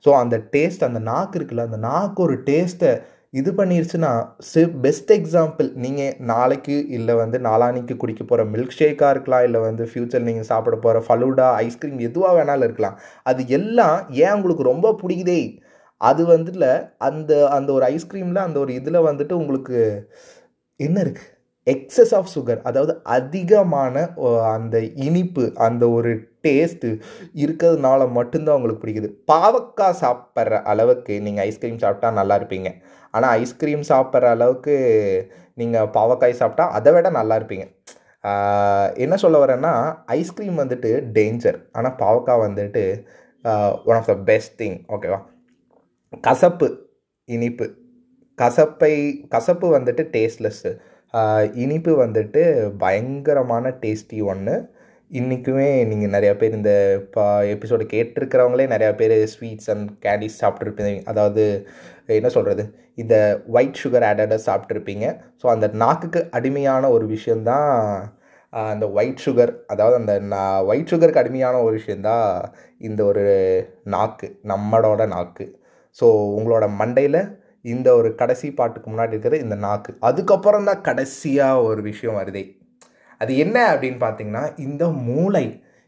ஸோ 0.05 0.11
அந்த 0.21 0.35
டேஸ்ட் 0.55 0.87
அந்த 0.87 0.99
நாக்கு 1.11 1.37
இருக்குல்ல 1.39 1.67
அந்த 1.69 1.79
நாக்கு 1.89 2.21
ஒரு 2.27 2.35
டேஸ்ட்டை 2.49 2.91
இது 3.39 3.51
பண்ணிருச்சுன்னா 3.57 4.09
சி 4.49 4.61
பெஸ்ட் 4.83 5.11
எக்ஸாம்பிள் 5.15 5.67
நீங்கள் 5.83 6.15
நாளைக்கு 6.31 6.75
இல்லை 6.97 7.13
வந்து 7.21 7.37
நாளானிக்கு 7.47 7.95
குடிக்க 8.01 8.23
போகிற 8.23 8.43
மில்க் 8.53 8.75
ஷேக்காக 8.79 9.13
இருக்கலாம் 9.15 9.45
இல்லை 9.47 9.59
வந்து 9.67 9.83
ஃப்யூச்சர் 9.91 10.27
நீங்கள் 10.27 10.49
சாப்பிட 10.51 10.77
போகிற 10.85 10.99
ஃபலூடா 11.07 11.47
ஐஸ்கிரீம் 11.67 11.99
எதுவாக 12.09 12.33
வேணாலும் 12.39 12.67
இருக்கலாம். 12.67 12.97
அது 13.23 13.43
எல்லாம் 13.59 13.97
ஏன் 14.23 14.35
உங்களுக்கு 14.37 14.71
ரொம்ப 14.71 14.93
பிடிக்குதே? 15.01 15.39
அது 16.03 16.21
வந்துட்டு 16.31 16.71
அந்த 17.07 17.31
அந்த 17.57 17.69
ஒரு 17.77 17.85
ஐஸ்கிரீமில் 17.93 18.45
அந்த 18.45 18.57
ஒரு 18.59 18.71
இதில் 18.79 19.07
வந்துட்டு 19.09 19.33
உங்களுக்கு 19.41 19.77
என்ன 20.79 20.97
இருக்குது 21.05 21.29
எக்ஸஸ் 21.67 22.13
ஆஃப் 22.17 22.31
சுகர் 22.33 22.61
அதாவது 22.69 22.93
அதிகமான 23.15 23.93
ஓ, 24.17 24.25
அந்த 24.55 24.75
இனிப்பு 25.05 25.43
அந்த 25.67 25.83
ஒரு 25.89 26.11
டேஸ்ட்டு 26.45 26.89
இருக்கிறதுனால 27.43 28.07
மட்டும்தான் 28.17 28.57
உங்களுக்கு 28.57 28.83
பிடிக்குது. 28.83 29.09
பாவக்காய் 29.31 29.99
சாப்பிட்ற 30.01 30.59
அளவுக்கு 30.71 31.13
நீங்கள் 31.27 31.45
ஐஸ்கிரீம் 31.45 31.81
சாப்பிட்டா 31.83 32.09
நல்லா 32.19 32.37
இருப்பீங்க. 32.39 32.69
ஆனால் 33.13 33.33
ஐஸ்கிரீம் 33.39 33.83
சாப்பிட்ற 33.91 34.33
அளவுக்கு 34.35 34.75
நீங்கள் 35.57 35.91
பாவக்காய் 35.97 36.39
சாப்பிட்டா 36.41 36.65
அதை 36.77 36.91
விட 36.95 37.09
நல்லா 37.19 37.37
இருப்பீங்க. 37.39 37.65
என்ன 39.05 39.15
சொல்ல 39.23 39.37
வரேன்னா 39.43 39.73
ஐஸ்கிரீம் 40.17 40.61
வந்துட்டு 40.61 40.89
டேஞ்சர் 41.17 41.59
ஆனால் 41.73 41.97
பாவக்காய் 42.01 42.45
வந்துட்டு 42.45 42.83
one 43.89 43.99
of 43.99 44.11
the 44.11 44.17
best 44.29 44.55
thing 44.61 44.77
ஓகேவா 44.95 45.19
கசப்பு 46.21 46.67
இனிப்பு. 47.27 47.65
கசப்பை 48.37 49.23
கசப்பு 49.29 49.79
வந்துட்டு 49.79 50.03
டேஸ்ட்லெஸ்ஸு 50.13 50.77
இனிப்பு 51.53 52.05
வந்துட்டு 52.05 52.71
பயங்கரமான 52.77 53.69
டேஸ்டி 53.69 54.21
ஒன்று 54.21 54.69
இன்றைக்குமே 55.11 55.85
நீங்கள் 55.85 56.09
நிறையா 56.09 56.37
பேர் 56.37 56.53
இந்த 56.53 56.95
இப்போ 56.99 57.41
எபிசோடு 57.43 57.83
கேட்டிருக்கிறவங்களே 57.83 58.67
நிறையா 58.67 58.95
பேர் 58.95 59.27
ஸ்வீட்ஸ் 59.27 59.69
அண்ட் 59.69 59.91
கேண்டிஸ் 60.01 60.41
சாப்பிட்ருப்பீங்க 60.43 61.03
அதாவது 61.03 61.67
என்ன 62.05 62.29
சொல்கிறது 62.29 62.75
இந்த 62.95 63.41
ஒயிட் 63.47 63.79
சுகர் 63.83 64.03
ஆடடாக 64.03 64.41
சாப்பிட்ருப்பீங்க 64.45 65.19
ஸோ 65.43 65.47
அந்த 65.47 65.67
நாக்குக்கு 65.67 66.29
அடிமையான 66.29 66.89
ஒரு 66.89 67.05
விஷயந்தான் 67.05 67.69
அந்த 68.53 68.91
ஒயிட் 68.91 69.25
சுகர் 69.25 69.65
அதாவது 69.67 69.95
அந்த 69.97 70.37
ஒயிட் 70.63 70.87
சுகருக்கு 70.87 71.17
அடிமையான 71.17 71.61
ஒரு 71.61 71.73
விஷயந்தான் 71.73 72.51
இந்த 72.77 73.05
ஒரு 73.05 73.23
நாக்கு 73.83 74.39
நம்மளோட 74.43 75.05
நாக்கு. 75.05 75.62
ஸோ 76.01 76.05
உங்களோட 76.37 76.65
மண்டையில் 76.79 77.21
இந்த 77.61 77.95
ஒரு 77.95 78.15
கடைசி 78.15 78.47
பாட்டுக்கு 78.53 78.91
முன்னாடி 78.91 79.07
இருக்கிறது 79.07 79.43
இந்த 79.43 79.55
நாக்கு. 79.55 79.91
அதுக்கப்புறம் 79.99 80.63
தான் 80.63 80.81
கடைசியாக 80.81 81.61
ஒரு 81.61 81.81
விஷயம் 81.81 82.17
வருதே. 82.21 82.43
அது 83.17 83.37
என்ன 83.37 83.57
அப்படின்னு 83.73 83.99
பார்த்தீங்கன்னா 83.99 84.43
இந்த 84.59 84.87
மூளை. 84.87 85.45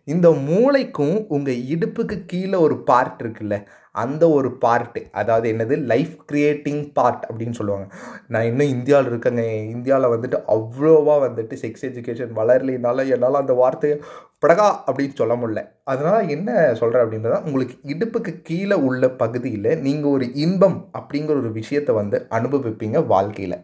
இந்த 0.07 0.29
மூளைக்கும் 0.49 1.25
உங்கள் 1.27 1.63
இடுப்புக்கு 1.73 2.25
கீழே 2.25 2.57
ஒரு 2.57 2.75
பார்ட் 2.83 3.21
இருக்குல்ல 3.23 3.55
அந்த 4.03 4.23
ஒரு 4.29 4.49
பார்ட்டு 4.65 5.01
அதாவது 5.11 5.47
என்னது? 5.51 5.75
லைஃப் 5.91 6.13
கிரியேட்டிங் 6.31 6.81
பார்ட் 6.93 7.23
அப்படின்னு 7.29 7.57
சொல்லுவாங்க. 7.59 7.87
நான் 8.27 8.47
இன்னும் 8.49 8.73
இந்தியாவில் 8.75 9.09
இருக்கேங்க. 9.11 9.43
இந்தியாவில் 9.75 10.13
வந்துட்டு 10.13 10.37
அவ்வளோவா 10.55 11.15
வந்துட்டு 11.25 11.57
செக்ஸ் 11.63 11.85
எஜுகேஷன் 11.89 12.33
வளரலைனால 12.39 13.07
என்னால் 13.07 13.41
அந்த 13.43 13.53
வார்த்தையை 13.53 13.97
படகா 14.45 14.67
அப்படின்னு 14.87 15.19
சொல்ல 15.21 15.35
முடியல. 15.35 15.61
அதனால் 15.83 16.27
என்ன 16.27 16.49
சொல்கிறேன் 16.73 17.03
அப்படின்றத 17.05 17.37
உங்களுக்கு 17.43 17.75
இடுப்புக்கு 17.93 18.33
கீழே 18.41 18.77
உள்ள 18.89 19.09
பகுதியில் 19.23 19.69
நீங்கள் 19.79 20.11
ஒரு 20.11 20.27
இன்பம் 20.45 20.77
அப்படிங்கிற 20.97 21.37
ஒரு 21.43 21.51
விஷயத்தை 21.51 21.95
வந்து 21.95 22.19
அனுபவிப்பீங்க 22.29 23.05
வாழ்க்கையில். 23.07 23.57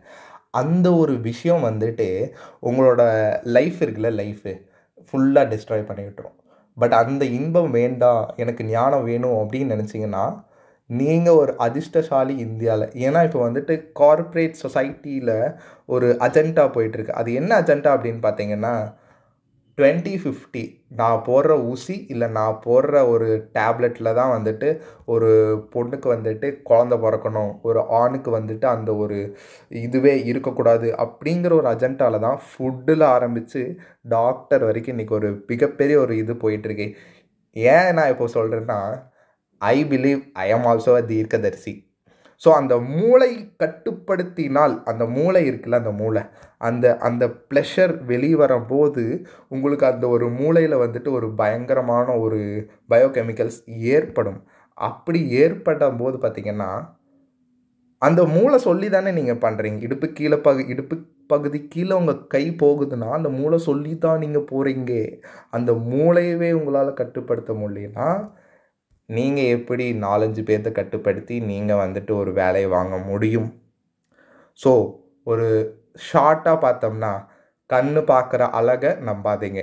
அந்த 0.62 0.88
ஒரு 0.94 1.14
விஷயம் 1.30 1.64
வந்துட்டு 1.64 2.08
உங்களோட 2.62 3.02
லைஃப் 3.58 3.80
இருக்குல்ல 3.84 4.10
லைஃபு 4.22 4.54
ஃபுல்லாக 5.08 5.46
டிஸ்ட்ராய் 5.54 5.86
பண்ணி 5.86 6.04
விட்டுரும் 6.04 6.38
பட் 6.78 6.94
அந்த 6.94 7.24
இன்பம் 7.32 7.72
வேண்டாம் 7.72 8.24
எனக்கு 8.38 8.63
ஞானம் 8.68 9.06
வேணும் 9.06 9.38
அப்படின்னு 9.40 9.74
நினச்சிங்கன்னா 9.75 10.24
நீங்கள் 10.90 11.34
ஒரு 11.34 11.51
அதிர்ஷ்டசாலி 11.58 12.34
இந்தியாவில் 12.38 12.88
ஏன்னா 13.01 13.20
இப்போ 13.24 13.40
வந்துட்டு 13.48 13.74
கார்ப்பரேட் 14.00 14.62
சொசைட்டியில் 14.63 15.36
ஒரு 15.86 16.08
அஜெண்டா 16.22 16.66
போயிட்டுருக்கு 16.74 17.13
அது 17.13 17.30
என்ன 17.34 17.51
அஜெண்டா 17.62 17.92
அப்படின்னு 17.96 18.22
பார்த்தீங்கன்னா 18.24 18.74
டுவெண்ட்டி 19.78 20.13
ஃபிஃப்டி 20.22 20.62
நான் 21.00 21.20
போடுற 21.28 21.51
ஊசி 21.70 21.96
இல்லை 22.13 22.28
நான் 22.38 22.58
போடுற 22.66 22.96
ஒரு 23.12 23.28
டேப்லெட்டில் 23.58 24.10
தான் 24.20 24.34
வந்துட்டு 24.36 24.70
ஒரு 25.13 25.30
பொண்ணுக்கு 25.74 26.08
வந்துட்டு 26.13 26.48
குழந்த 26.70 26.96
பிறக்கணும் 27.06 27.51
ஒரு 27.68 27.82
ஆணுக்கு 28.00 28.32
வந்துட்டு 28.38 28.68
அந்த 28.75 28.92
ஒரு 29.04 29.18
இதுவே 29.82 30.13
இருக்கக்கூடாது 30.32 30.90
அப்படிங்கிற 31.06 31.54
ஒரு 31.60 31.70
அஜெண்டாவில் 31.74 32.25
தான் 32.28 32.40
ஃபுட்டில் 32.48 33.06
ஆரம்பித்து 33.16 33.62
டாக்டர் 34.16 34.66
வரைக்கும் 34.70 34.96
இன்றைக்கி 34.96 35.16
ஒரு 35.20 35.32
மிகப்பெரிய 35.51 35.98
ஒரு 36.06 36.16
இது 36.24 36.36
போயிட்டுருக்கு. 36.44 36.88
ஏன் 37.56 37.94
நான் 37.98 38.12
இப்போ 38.13 38.28
சொல்கிறேன்னா 38.38 38.80
I 39.62 39.78
believe 39.92 40.22
I 40.44 40.48
am 40.56 40.68
also 40.72 40.94
a 41.00 41.04
தீர்க்கதரிசி. 41.12 41.74
ஸோ 42.41 42.50
அந்த 42.51 42.79
மூளை 42.79 43.29
கட்டுப்படுத்தினால் 43.63 44.75
அந்த 44.83 45.05
மூளை 45.07 45.41
இருக்குல்ல 45.50 45.81
அந்த 45.81 45.91
மூளை 45.91 46.21
அந்த 46.57 46.98
அந்த 46.98 47.24
ப்ளஷர் 47.50 47.93
வெளிவரும்போது 48.07 49.03
உங்களுக்கு 49.48 49.86
அந்த 49.86 50.07
ஒரு 50.07 50.29
மூளையில் 50.29 50.75
வந்துட்டு 50.75 51.12
ஒரு 51.12 51.27
பயங்கரமான 51.33 52.07
ஒரு 52.19 52.39
பயோகெமிக்கல்ஸ் 52.89 53.60
ஏற்படும். 53.93 54.39
அப்படி 54.77 55.19
ஏற்படும் 55.43 55.98
போது 55.98 56.17
பார்த்திங்கன்னா 56.17 56.71
அந்த 58.01 58.21
மூளை 58.25 58.57
சொல்லி 58.57 58.88
தானே 58.89 59.12
நீங்கள் 59.12 59.41
பண்ணுறீங்க 59.41 59.79
இடுப்பு 59.79 60.07
கீழே 60.13 60.38
பகு 60.38 60.62
இடுப்பு 60.67 60.95
பகுதி 61.27 61.60
கீழே 61.67 61.93
உங்கள் 61.95 62.24
கை 62.27 62.43
போகுதுன்னா 62.63 63.10
அந்த 63.10 63.29
மூளை 63.29 63.57
சொல்லி 63.57 63.98
தான் 63.98 64.19
நீங்கள் 64.19 64.48
போகிறீங்க 64.51 64.93
அந்த 65.50 65.71
மூளையவே 65.91 66.50
உங்களால் 66.51 66.93
கட்டுப்படுத்த 66.93 67.53
முடியலன்னா 67.53 68.07
நீங்கள் 69.18 69.51
எப்படி 69.56 69.86
நாலஞ்சு 70.06 70.41
பேர்த்த 70.48 70.70
கட்டுப்படுத்தி 70.80 71.36
நீங்கள் 71.51 71.82
வந்துட்டு 71.84 72.12
ஒரு 72.22 72.32
வேலையை 72.39 72.70
வாங்க 72.75 72.96
முடியும்? 73.10 73.50
ஸோ 74.60 74.72
ஒரு 75.32 75.48
ஷார்ட்டாக 76.08 76.58
பார்த்தோம்னா 76.65 77.13
கண்ணு 77.74 78.01
பார்க்குற 78.12 78.41
அழகை 78.60 78.91
நம்பாதீங்க. 79.10 79.62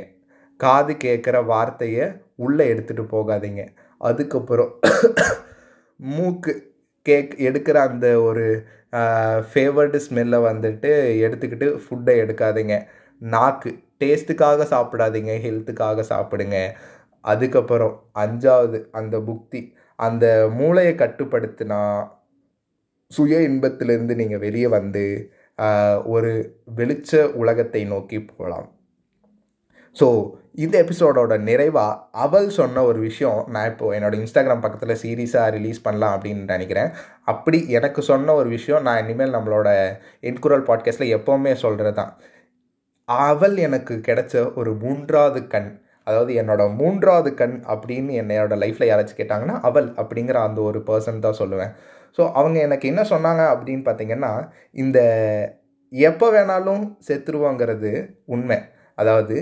காது 0.61 0.93
கேட்குற 1.05 1.37
வார்த்தையை 1.53 2.05
உள்ளே 2.45 2.65
எடுத்துகிட்டு 2.73 3.05
போகாதீங்க. 3.17 3.63
அதுக்கப்புறம் 4.09 4.73
மூக்கு 6.01 6.53
கேக் 7.07 7.33
எடுக்கிற 7.49 7.77
அந்த 7.89 8.07
ஒரு 8.29 8.47
ஃபேவர்டு 9.53 9.99
ஸ்மெல்லை 10.07 10.39
வந்துட்டு 10.51 10.91
எடுத்துக்கிட்டு 11.25 11.67
ஃபுட்டை 11.83 12.15
எடுக்காதீங்க. 12.23 12.77
நாக்கு 13.35 13.71
டேஸ்ட்டுக்காக 14.03 14.67
சாப்பிடாதீங்க 14.73 15.33
ஹெல்த்துக்காக 15.45 16.05
சாப்பிடுங்க. 16.13 16.59
அதுக்கப்புறம் 17.25 17.95
அஞ்சாவது 18.15 18.79
அந்த 18.91 19.19
புக்தி 19.19 19.61
அந்த 19.99 20.27
மூளையை 20.55 20.95
கட்டுப்படுத்தினா 20.95 21.81
சுய 23.11 23.41
இன்பத்திலிருந்து 23.41 24.15
நீங்கள் 24.15 24.39
வெளியே 24.39 24.67
வந்து 24.67 25.31
ஒரு 26.05 26.33
வெளிச்ச 26.77 27.33
உலகத்தை 27.33 27.85
நோக்கி 27.85 28.19
போகலாம். 28.21 28.69
ஸோ 29.97 30.07
இந்த 30.53 30.85
எபிசோடோட 30.85 31.41
நிறைவாக 31.41 32.01
அவள் 32.13 32.49
சொன்ன 32.49 32.83
ஒரு 32.85 32.99
விஷயம் 32.99 33.41
நான் 33.49 33.69
இப்போ 33.71 33.87
என்னோட 33.97 34.15
இன்ஸ்டாகிராம் 34.21 34.61
பக்கத்தில் 34.61 35.01
சீரீஸாக 35.03 35.51
ரிலீஸ் 35.51 35.83
பண்ணலாம் 35.83 36.15
அப்படின்னு 36.17 36.45
நினைக்கிறேன். 36.55 36.91
அப்படி 37.25 37.59
எனக்கு 37.69 38.03
சொன்ன 38.03 38.35
ஒரு 38.35 38.49
விஷயம் 38.49 38.83
நான் 38.83 39.01
இனிமேல் 39.05 39.35
நம்மளோட 39.35 39.69
என்குரல் 40.23 40.67
பாட்காஸ்ட்டில் 40.69 41.15
எப்போவுமே 41.19 41.53
சொல்கிறது 41.55 41.95
தான் 41.95 42.13
அவள் 43.09 43.57
எனக்கு 43.57 43.95
கிடைச்ச 44.09 44.55
ஒரு 44.55 44.73
மூன்றாவது 44.75 45.47
கண் 45.47 45.71
அதாவது 46.09 46.33
என்னோட 46.41 46.63
மூன்றாவது 46.81 47.31
கண் 47.41 47.57
அப்படின்னு 47.75 48.13
என்னோட 48.23 48.57
லைஃப்பில் 48.63 48.91
யாராச்சும் 48.91 49.21
கேட்டாங்கன்னா 49.21 49.57
அவள் 49.69 49.89
அப்படிங்கிற 50.03 50.39
அந்த 50.49 50.61
ஒரு 50.71 50.81
பர்சன் 50.89 51.25
தான் 51.27 51.41
சொல்லுவேன். 51.43 51.73
ஸோ 52.19 52.23
அவங்க 52.39 52.59
எனக்கு 52.67 52.87
என்ன 52.93 53.03
சொன்னாங்க 53.13 53.43
அப்படின்னு 53.55 53.85
பார்த்தீங்கன்னா 53.89 54.33
இந்த 54.83 54.99
எப்போ 55.93 56.27
வேணாலும் 56.37 56.83
செத்துருவாங்கிறது 57.09 57.93
உண்மை. 58.35 58.59
அதாவது 58.99 59.37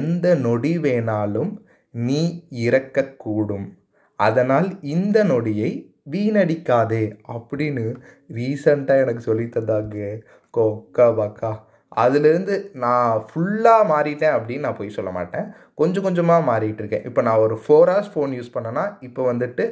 எந்த 0.00 0.26
நொடி 0.46 0.72
வேணாலும் 0.86 1.52
நீ 1.94 2.20
இறக்கக்கூடும். 2.66 3.68
அதனால் 4.18 4.68
இந்த 4.96 5.18
நொடியை 5.32 5.70
வீணடிக்காதே 6.14 7.04
அப்படின்னு 7.36 7.84
ரீசண்டாக 8.38 9.02
எனக்கு 9.04 9.22
சொல்லித்தந்தாங்க. 9.30 9.96
கோக்கா 10.54 11.06
பாக்கா 11.18 11.50
அதுலேருந்து 12.04 12.54
நான் 12.82 13.24
ஃபுல்லாக 13.28 13.84
மாறிட்டேன் 13.92 14.34
அப்படின்னு 14.36 14.66
நான் 14.66 14.78
போய் 14.80 14.96
சொல்ல 14.98 15.10
மாட்டேன். 15.16 15.46
கொஞ்சம் 15.80 16.04
கொஞ்சமாக 16.06 16.46
மாறிட்டு 16.50 16.80
இருக்கேன். 16.82 17.04
இப்போ 17.08 17.20
நான் 17.28 17.42
ஒரு 17.46 17.56
ஃபோர் 17.64 17.90
ஹவர்ஸ் 17.92 18.12
ஃபோன் 18.14 18.34
யூஸ் 18.38 18.54
பண்ணேன்னா 18.56 18.84
இப்போ 19.08 19.22
வந்துட்டு 19.30 19.64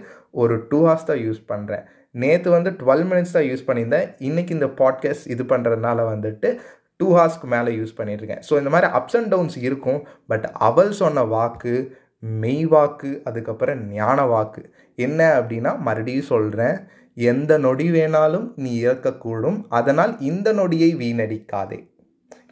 ஒரு 0.42 0.56
டூ 0.70 0.80
ஹவர்ஸ் 0.86 1.08
தான் 1.10 1.22
யூஸ் 1.26 1.40
பண்ணுறேன் 1.52 1.84
நேற்று 2.22 2.50
வந்து 2.56 2.70
டுவெல் 2.80 3.06
மினிட்ஸ் 3.10 3.36
தான் 3.36 3.48
யூஸ் 3.50 3.66
பண்ணியிருந்தேன். 3.68 4.06
இன்றைக்கி 4.28 4.52
இந்த 4.58 4.68
பாட்காஸ்ட் 4.80 5.30
இது 5.34 5.44
பண்ணுறதுனால 5.52 5.98
வந்துட்டு 6.12 6.50
டூ 7.00 7.08
ஹார்ஸ்க்கு 7.16 7.48
மேலே 7.54 7.70
யூஸ் 7.80 7.98
பண்ணியிருக்கேன் 7.98 8.40
ஸோ 8.46 8.54
இந்த 8.60 8.70
மாதிரி 8.74 8.88
அப்ஸ் 8.98 9.16
அண்ட் 9.18 9.30
டவுன்ஸ் 9.34 9.56
இருக்கும். 9.66 10.00
பட் 10.30 10.46
அவள் 10.68 10.90
சொன்ன 11.00 11.24
வாக்கு 11.34 11.74
மெய் 12.42 12.64
வாக்கு 12.72 13.10
அதுக்கப்புறம் 13.28 13.82
ஞான 13.98 14.24
வாக்கு 14.32 14.62
என்ன 15.06 15.20
அப்படின்னா 15.40 15.72
மறுபடியும் 15.88 16.30
சொல்கிறேன் 16.32 16.78
எந்த 17.16 17.52
நொடி 17.66 17.86
வேணாலும் 17.98 18.48
நீ 18.64 18.72
இறக்கக்கூடும். 18.86 19.60
அதனால் 19.78 20.12
இந்த 20.30 20.48
நொடியை 20.60 20.90
வீணடிக்காதே. 21.04 21.78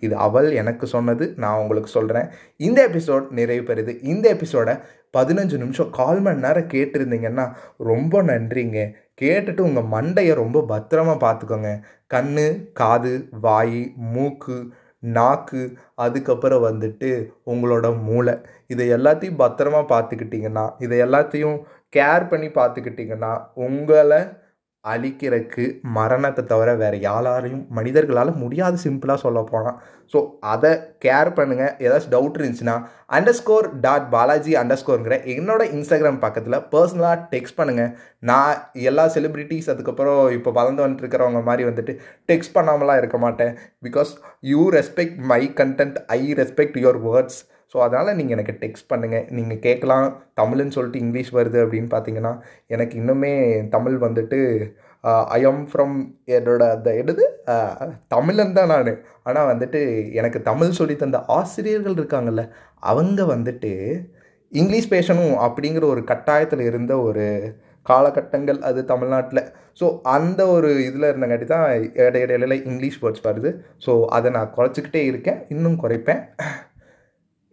இது 0.01 0.17
அவள் 0.17 0.53
எனக்கு 0.53 0.87
சொன்னது 0.87 1.35
நான் 1.37 1.59
உங்களுக்கு 1.59 1.91
சொல்கிறேன் 1.91 2.29
இந்த 2.57 2.89
எபிசோட் 2.89 3.31
நிறைவு 3.31 3.75
பெறுது. 3.75 3.99
இந்த 4.03 4.29
எபிசோடை 4.29 4.75
பதினஞ்சு 5.17 5.57
நிமிஷம் 5.57 5.91
கால் 5.91 6.21
மணி 6.21 6.41
நேரம் 6.41 6.69
கேட்டிருந்தீங்கன்னா 6.69 7.47
ரொம்ப 7.77 8.23
நன்றிங்க. 8.23 8.93
கேட்டுட்டு 9.21 9.61
உங்கள் 9.61 9.91
மண்டையை 9.97 10.35
ரொம்ப 10.35 10.65
பத்திரமா 10.69 11.15
பார்த்துக்கோங்க. 11.27 11.71
கண் 12.07 12.35
காது 12.73 13.29
வாய் 13.41 13.93
மூக்கு 13.97 14.59
நாக்கு 14.99 15.63
அதுக்கப்புறம் 15.95 16.65
வந்துட்டு 16.65 17.11
உங்களோட 17.47 18.03
மூளை. 18.03 18.35
இதை 18.67 18.93
எல்லாத்தையும் 18.93 19.41
பத்திரமா 19.45 19.81
பார்த்துக்கிட்டிங்கன்னா 19.93 20.65
இதை 20.79 21.01
எல்லாத்தையும் 21.01 21.63
கேர் 21.97 22.29
பண்ணி 22.29 22.47
பார்த்துக்கிட்டிங்கன்னா 22.47 23.33
உங்களை 23.55 24.21
அழிக்கிறதுக்கு 24.87 25.65
மரணத்தை 25.93 26.45
தவிர 26.45 26.75
வேறு 26.75 26.99
யாராலையும் 27.01 27.65
மனிதர்களால் 27.71 28.33
முடியாது 28.37 28.79
சிம்பிளாக 28.85 29.19
சொல்ல 29.21 29.41
போனால் 29.43 29.79
ஸோ 30.13 30.19
அதை 30.47 30.71
கேர் 31.01 31.31
பண்ணுங்கள் 31.35 31.73
ஏதாச்சும் 31.85 32.13
டவுட் 32.13 32.37
இருந்துச்சுன்னா 32.39 32.77
under 33.11 33.35
score 33.35 33.67
dot 33.81 34.11
Balaji 34.11 34.53
under 34.57 34.81
ஸ்கோருங்கிற 34.83 35.17
என்னோட 35.27 35.63
இன்ஸ்டாகிராம் 35.73 36.21
பக்கத்தில் 36.21 36.63
பர்சனலாக 36.73 37.27
டெக்ஸ்ட் 37.31 37.59
பண்ணுங்கள் 37.59 37.91
நான் 38.23 38.55
எல்லா 38.83 39.07
செலிப்ரிட்டிஸ் 39.07 39.71
அதுக்கப்புறம் 39.71 40.31
இப்போ 40.31 40.53
வளர்ந்து 40.53 40.85
வந்துட்டு 40.85 41.05
இருக்கிறவங்க 41.05 41.43
மாதிரி 41.43 41.65
வந்துட்டு 41.65 41.95
டெக்ஸ்ட் 42.29 42.57
பண்ணாமலாம் 42.57 42.97
இருக்க 42.97 43.19
மாட்டேன். 43.19 43.53
Because 43.83 44.13
you 44.43 44.63
respect 44.71 45.19
my 45.25 45.43
content 45.61 45.99
I 46.09 46.21
respect 46.33 46.79
your 46.79 47.01
words 47.07 47.41
so 47.73 47.77
அதனால் 47.87 48.17
நீங்கள் 48.19 48.37
எனக்கு 48.37 48.55
டெக்ஸ்ட் 48.63 48.91
பண்ணுங்கள் 48.93 49.27
நீங்கள் 49.37 49.63
கேட்கலாம். 49.67 50.09
தமிழ்னு 50.41 50.75
சொல்லிட்டு 50.77 51.03
இங்கிலீஷ் 51.05 51.33
வருது 51.39 51.59
அப்படின்னு 51.65 51.89
பார்த்தீங்கன்னா 51.95 52.33
எனக்கு 52.75 52.95
இன்னுமே 53.01 53.33
தமிழ் 53.75 53.97
வந்துட்டு 54.07 54.39
ஐ 55.37 55.39
எம் 55.49 55.65
ஃப்ரம் 55.71 55.97
என்னோட 56.37 56.63
அந்த 56.75 56.91
எடுது 57.01 57.25
தமிழன் 58.15 58.57
தான் 58.59 58.71
நான். 58.75 58.93
ஆனால் 59.29 59.51
வந்துட்டு 59.51 59.81
எனக்கு 60.21 60.39
தமிழ் 60.51 60.79
சொல்லி 60.79 60.95
தந்த 61.03 61.19
ஆசிரியர்கள் 61.39 61.99
இருக்காங்கல்ல 62.01 62.45
அவங்க 62.93 63.21
வந்துட்டு 63.35 63.73
இங்கிலீஷ் 64.61 64.93
பேசணும் 64.97 65.37
அப்படிங்கிற 65.47 65.85
ஒரு 65.95 66.03
கட்டாயத்தில் 66.11 66.65
இருந்த 66.71 66.93
ஒரு 67.09 67.25
காலகட்டங்கள் 67.87 68.59
அது 68.69 68.81
தமிழ்நாட்டில். 68.93 69.43
ஸோ 69.81 69.87
அந்த 70.17 70.41
ஒரு 70.55 70.69
இதில் 70.89 71.09
இருந்தங்காட்டி 71.11 71.47
தான் 71.55 71.67
இடையிடையில 72.05 72.57
இங்கிலீஷ் 72.69 73.01
வேர்ட்ஸ் 73.03 73.27
வருது. 73.29 73.51
ஸோ 73.85 73.93
அதை 74.17 74.31
நான் 74.37 74.55
குறைச்சிக்கிட்டே 74.57 75.03
இருக்கேன். 75.11 75.41
இன்னும் 75.55 75.81
குறைப்பேன். 75.83 76.23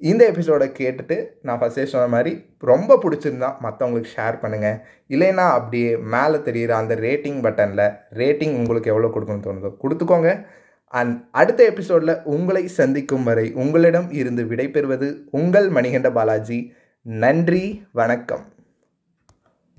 இந்த 0.10 0.26
எபிசோடை 0.26 0.72
கேட்டுட்டு 0.78 1.26
நான் 1.42 1.60
ஃபஸ்ட்டே 1.60 1.84
சொன்ன 1.84 2.08
மாதிரி 2.08 2.46
ரொம்ப 2.60 2.98
பிடிச்சிருந்தா 3.04 3.50
மற்றவங்களுக்கு 3.64 4.14
ஷேர் 4.16 4.40
பண்ணுங்கள் 4.42 4.80
இல்லைன்னா 5.10 5.46
அப்படியே 5.50 5.98
மேலே 5.98 6.42
தெரிகிற 6.42 6.76
அந்த 6.76 6.96
ரேட்டிங் 6.96 7.40
பட்டனில் 7.46 7.86
ரேட்டிங் 8.14 8.56
உங்களுக்கு 8.56 8.92
எவ்வளோ 8.94 9.12
கொடுக்கணும்னு 9.14 9.48
தோணுதோ 9.48 9.72
கொடுத்துக்கோங்க. 9.84 10.46
அண்ட் 10.88 11.28
அடுத்த 11.32 11.64
எபிசோடில் 11.64 12.24
உங்களை 12.24 12.68
சந்திக்கும் 12.68 13.24
வரை 13.24 13.54
உங்களிடம் 13.54 14.12
இருந்து 14.12 14.44
விடைபெறுவது 14.44 15.24
உங்கள் 15.32 15.70
மணிகண்ட 15.70 16.12
பாலாஜி. 16.12 16.74
நன்றி 17.02 17.84
வணக்கம். 17.92 18.53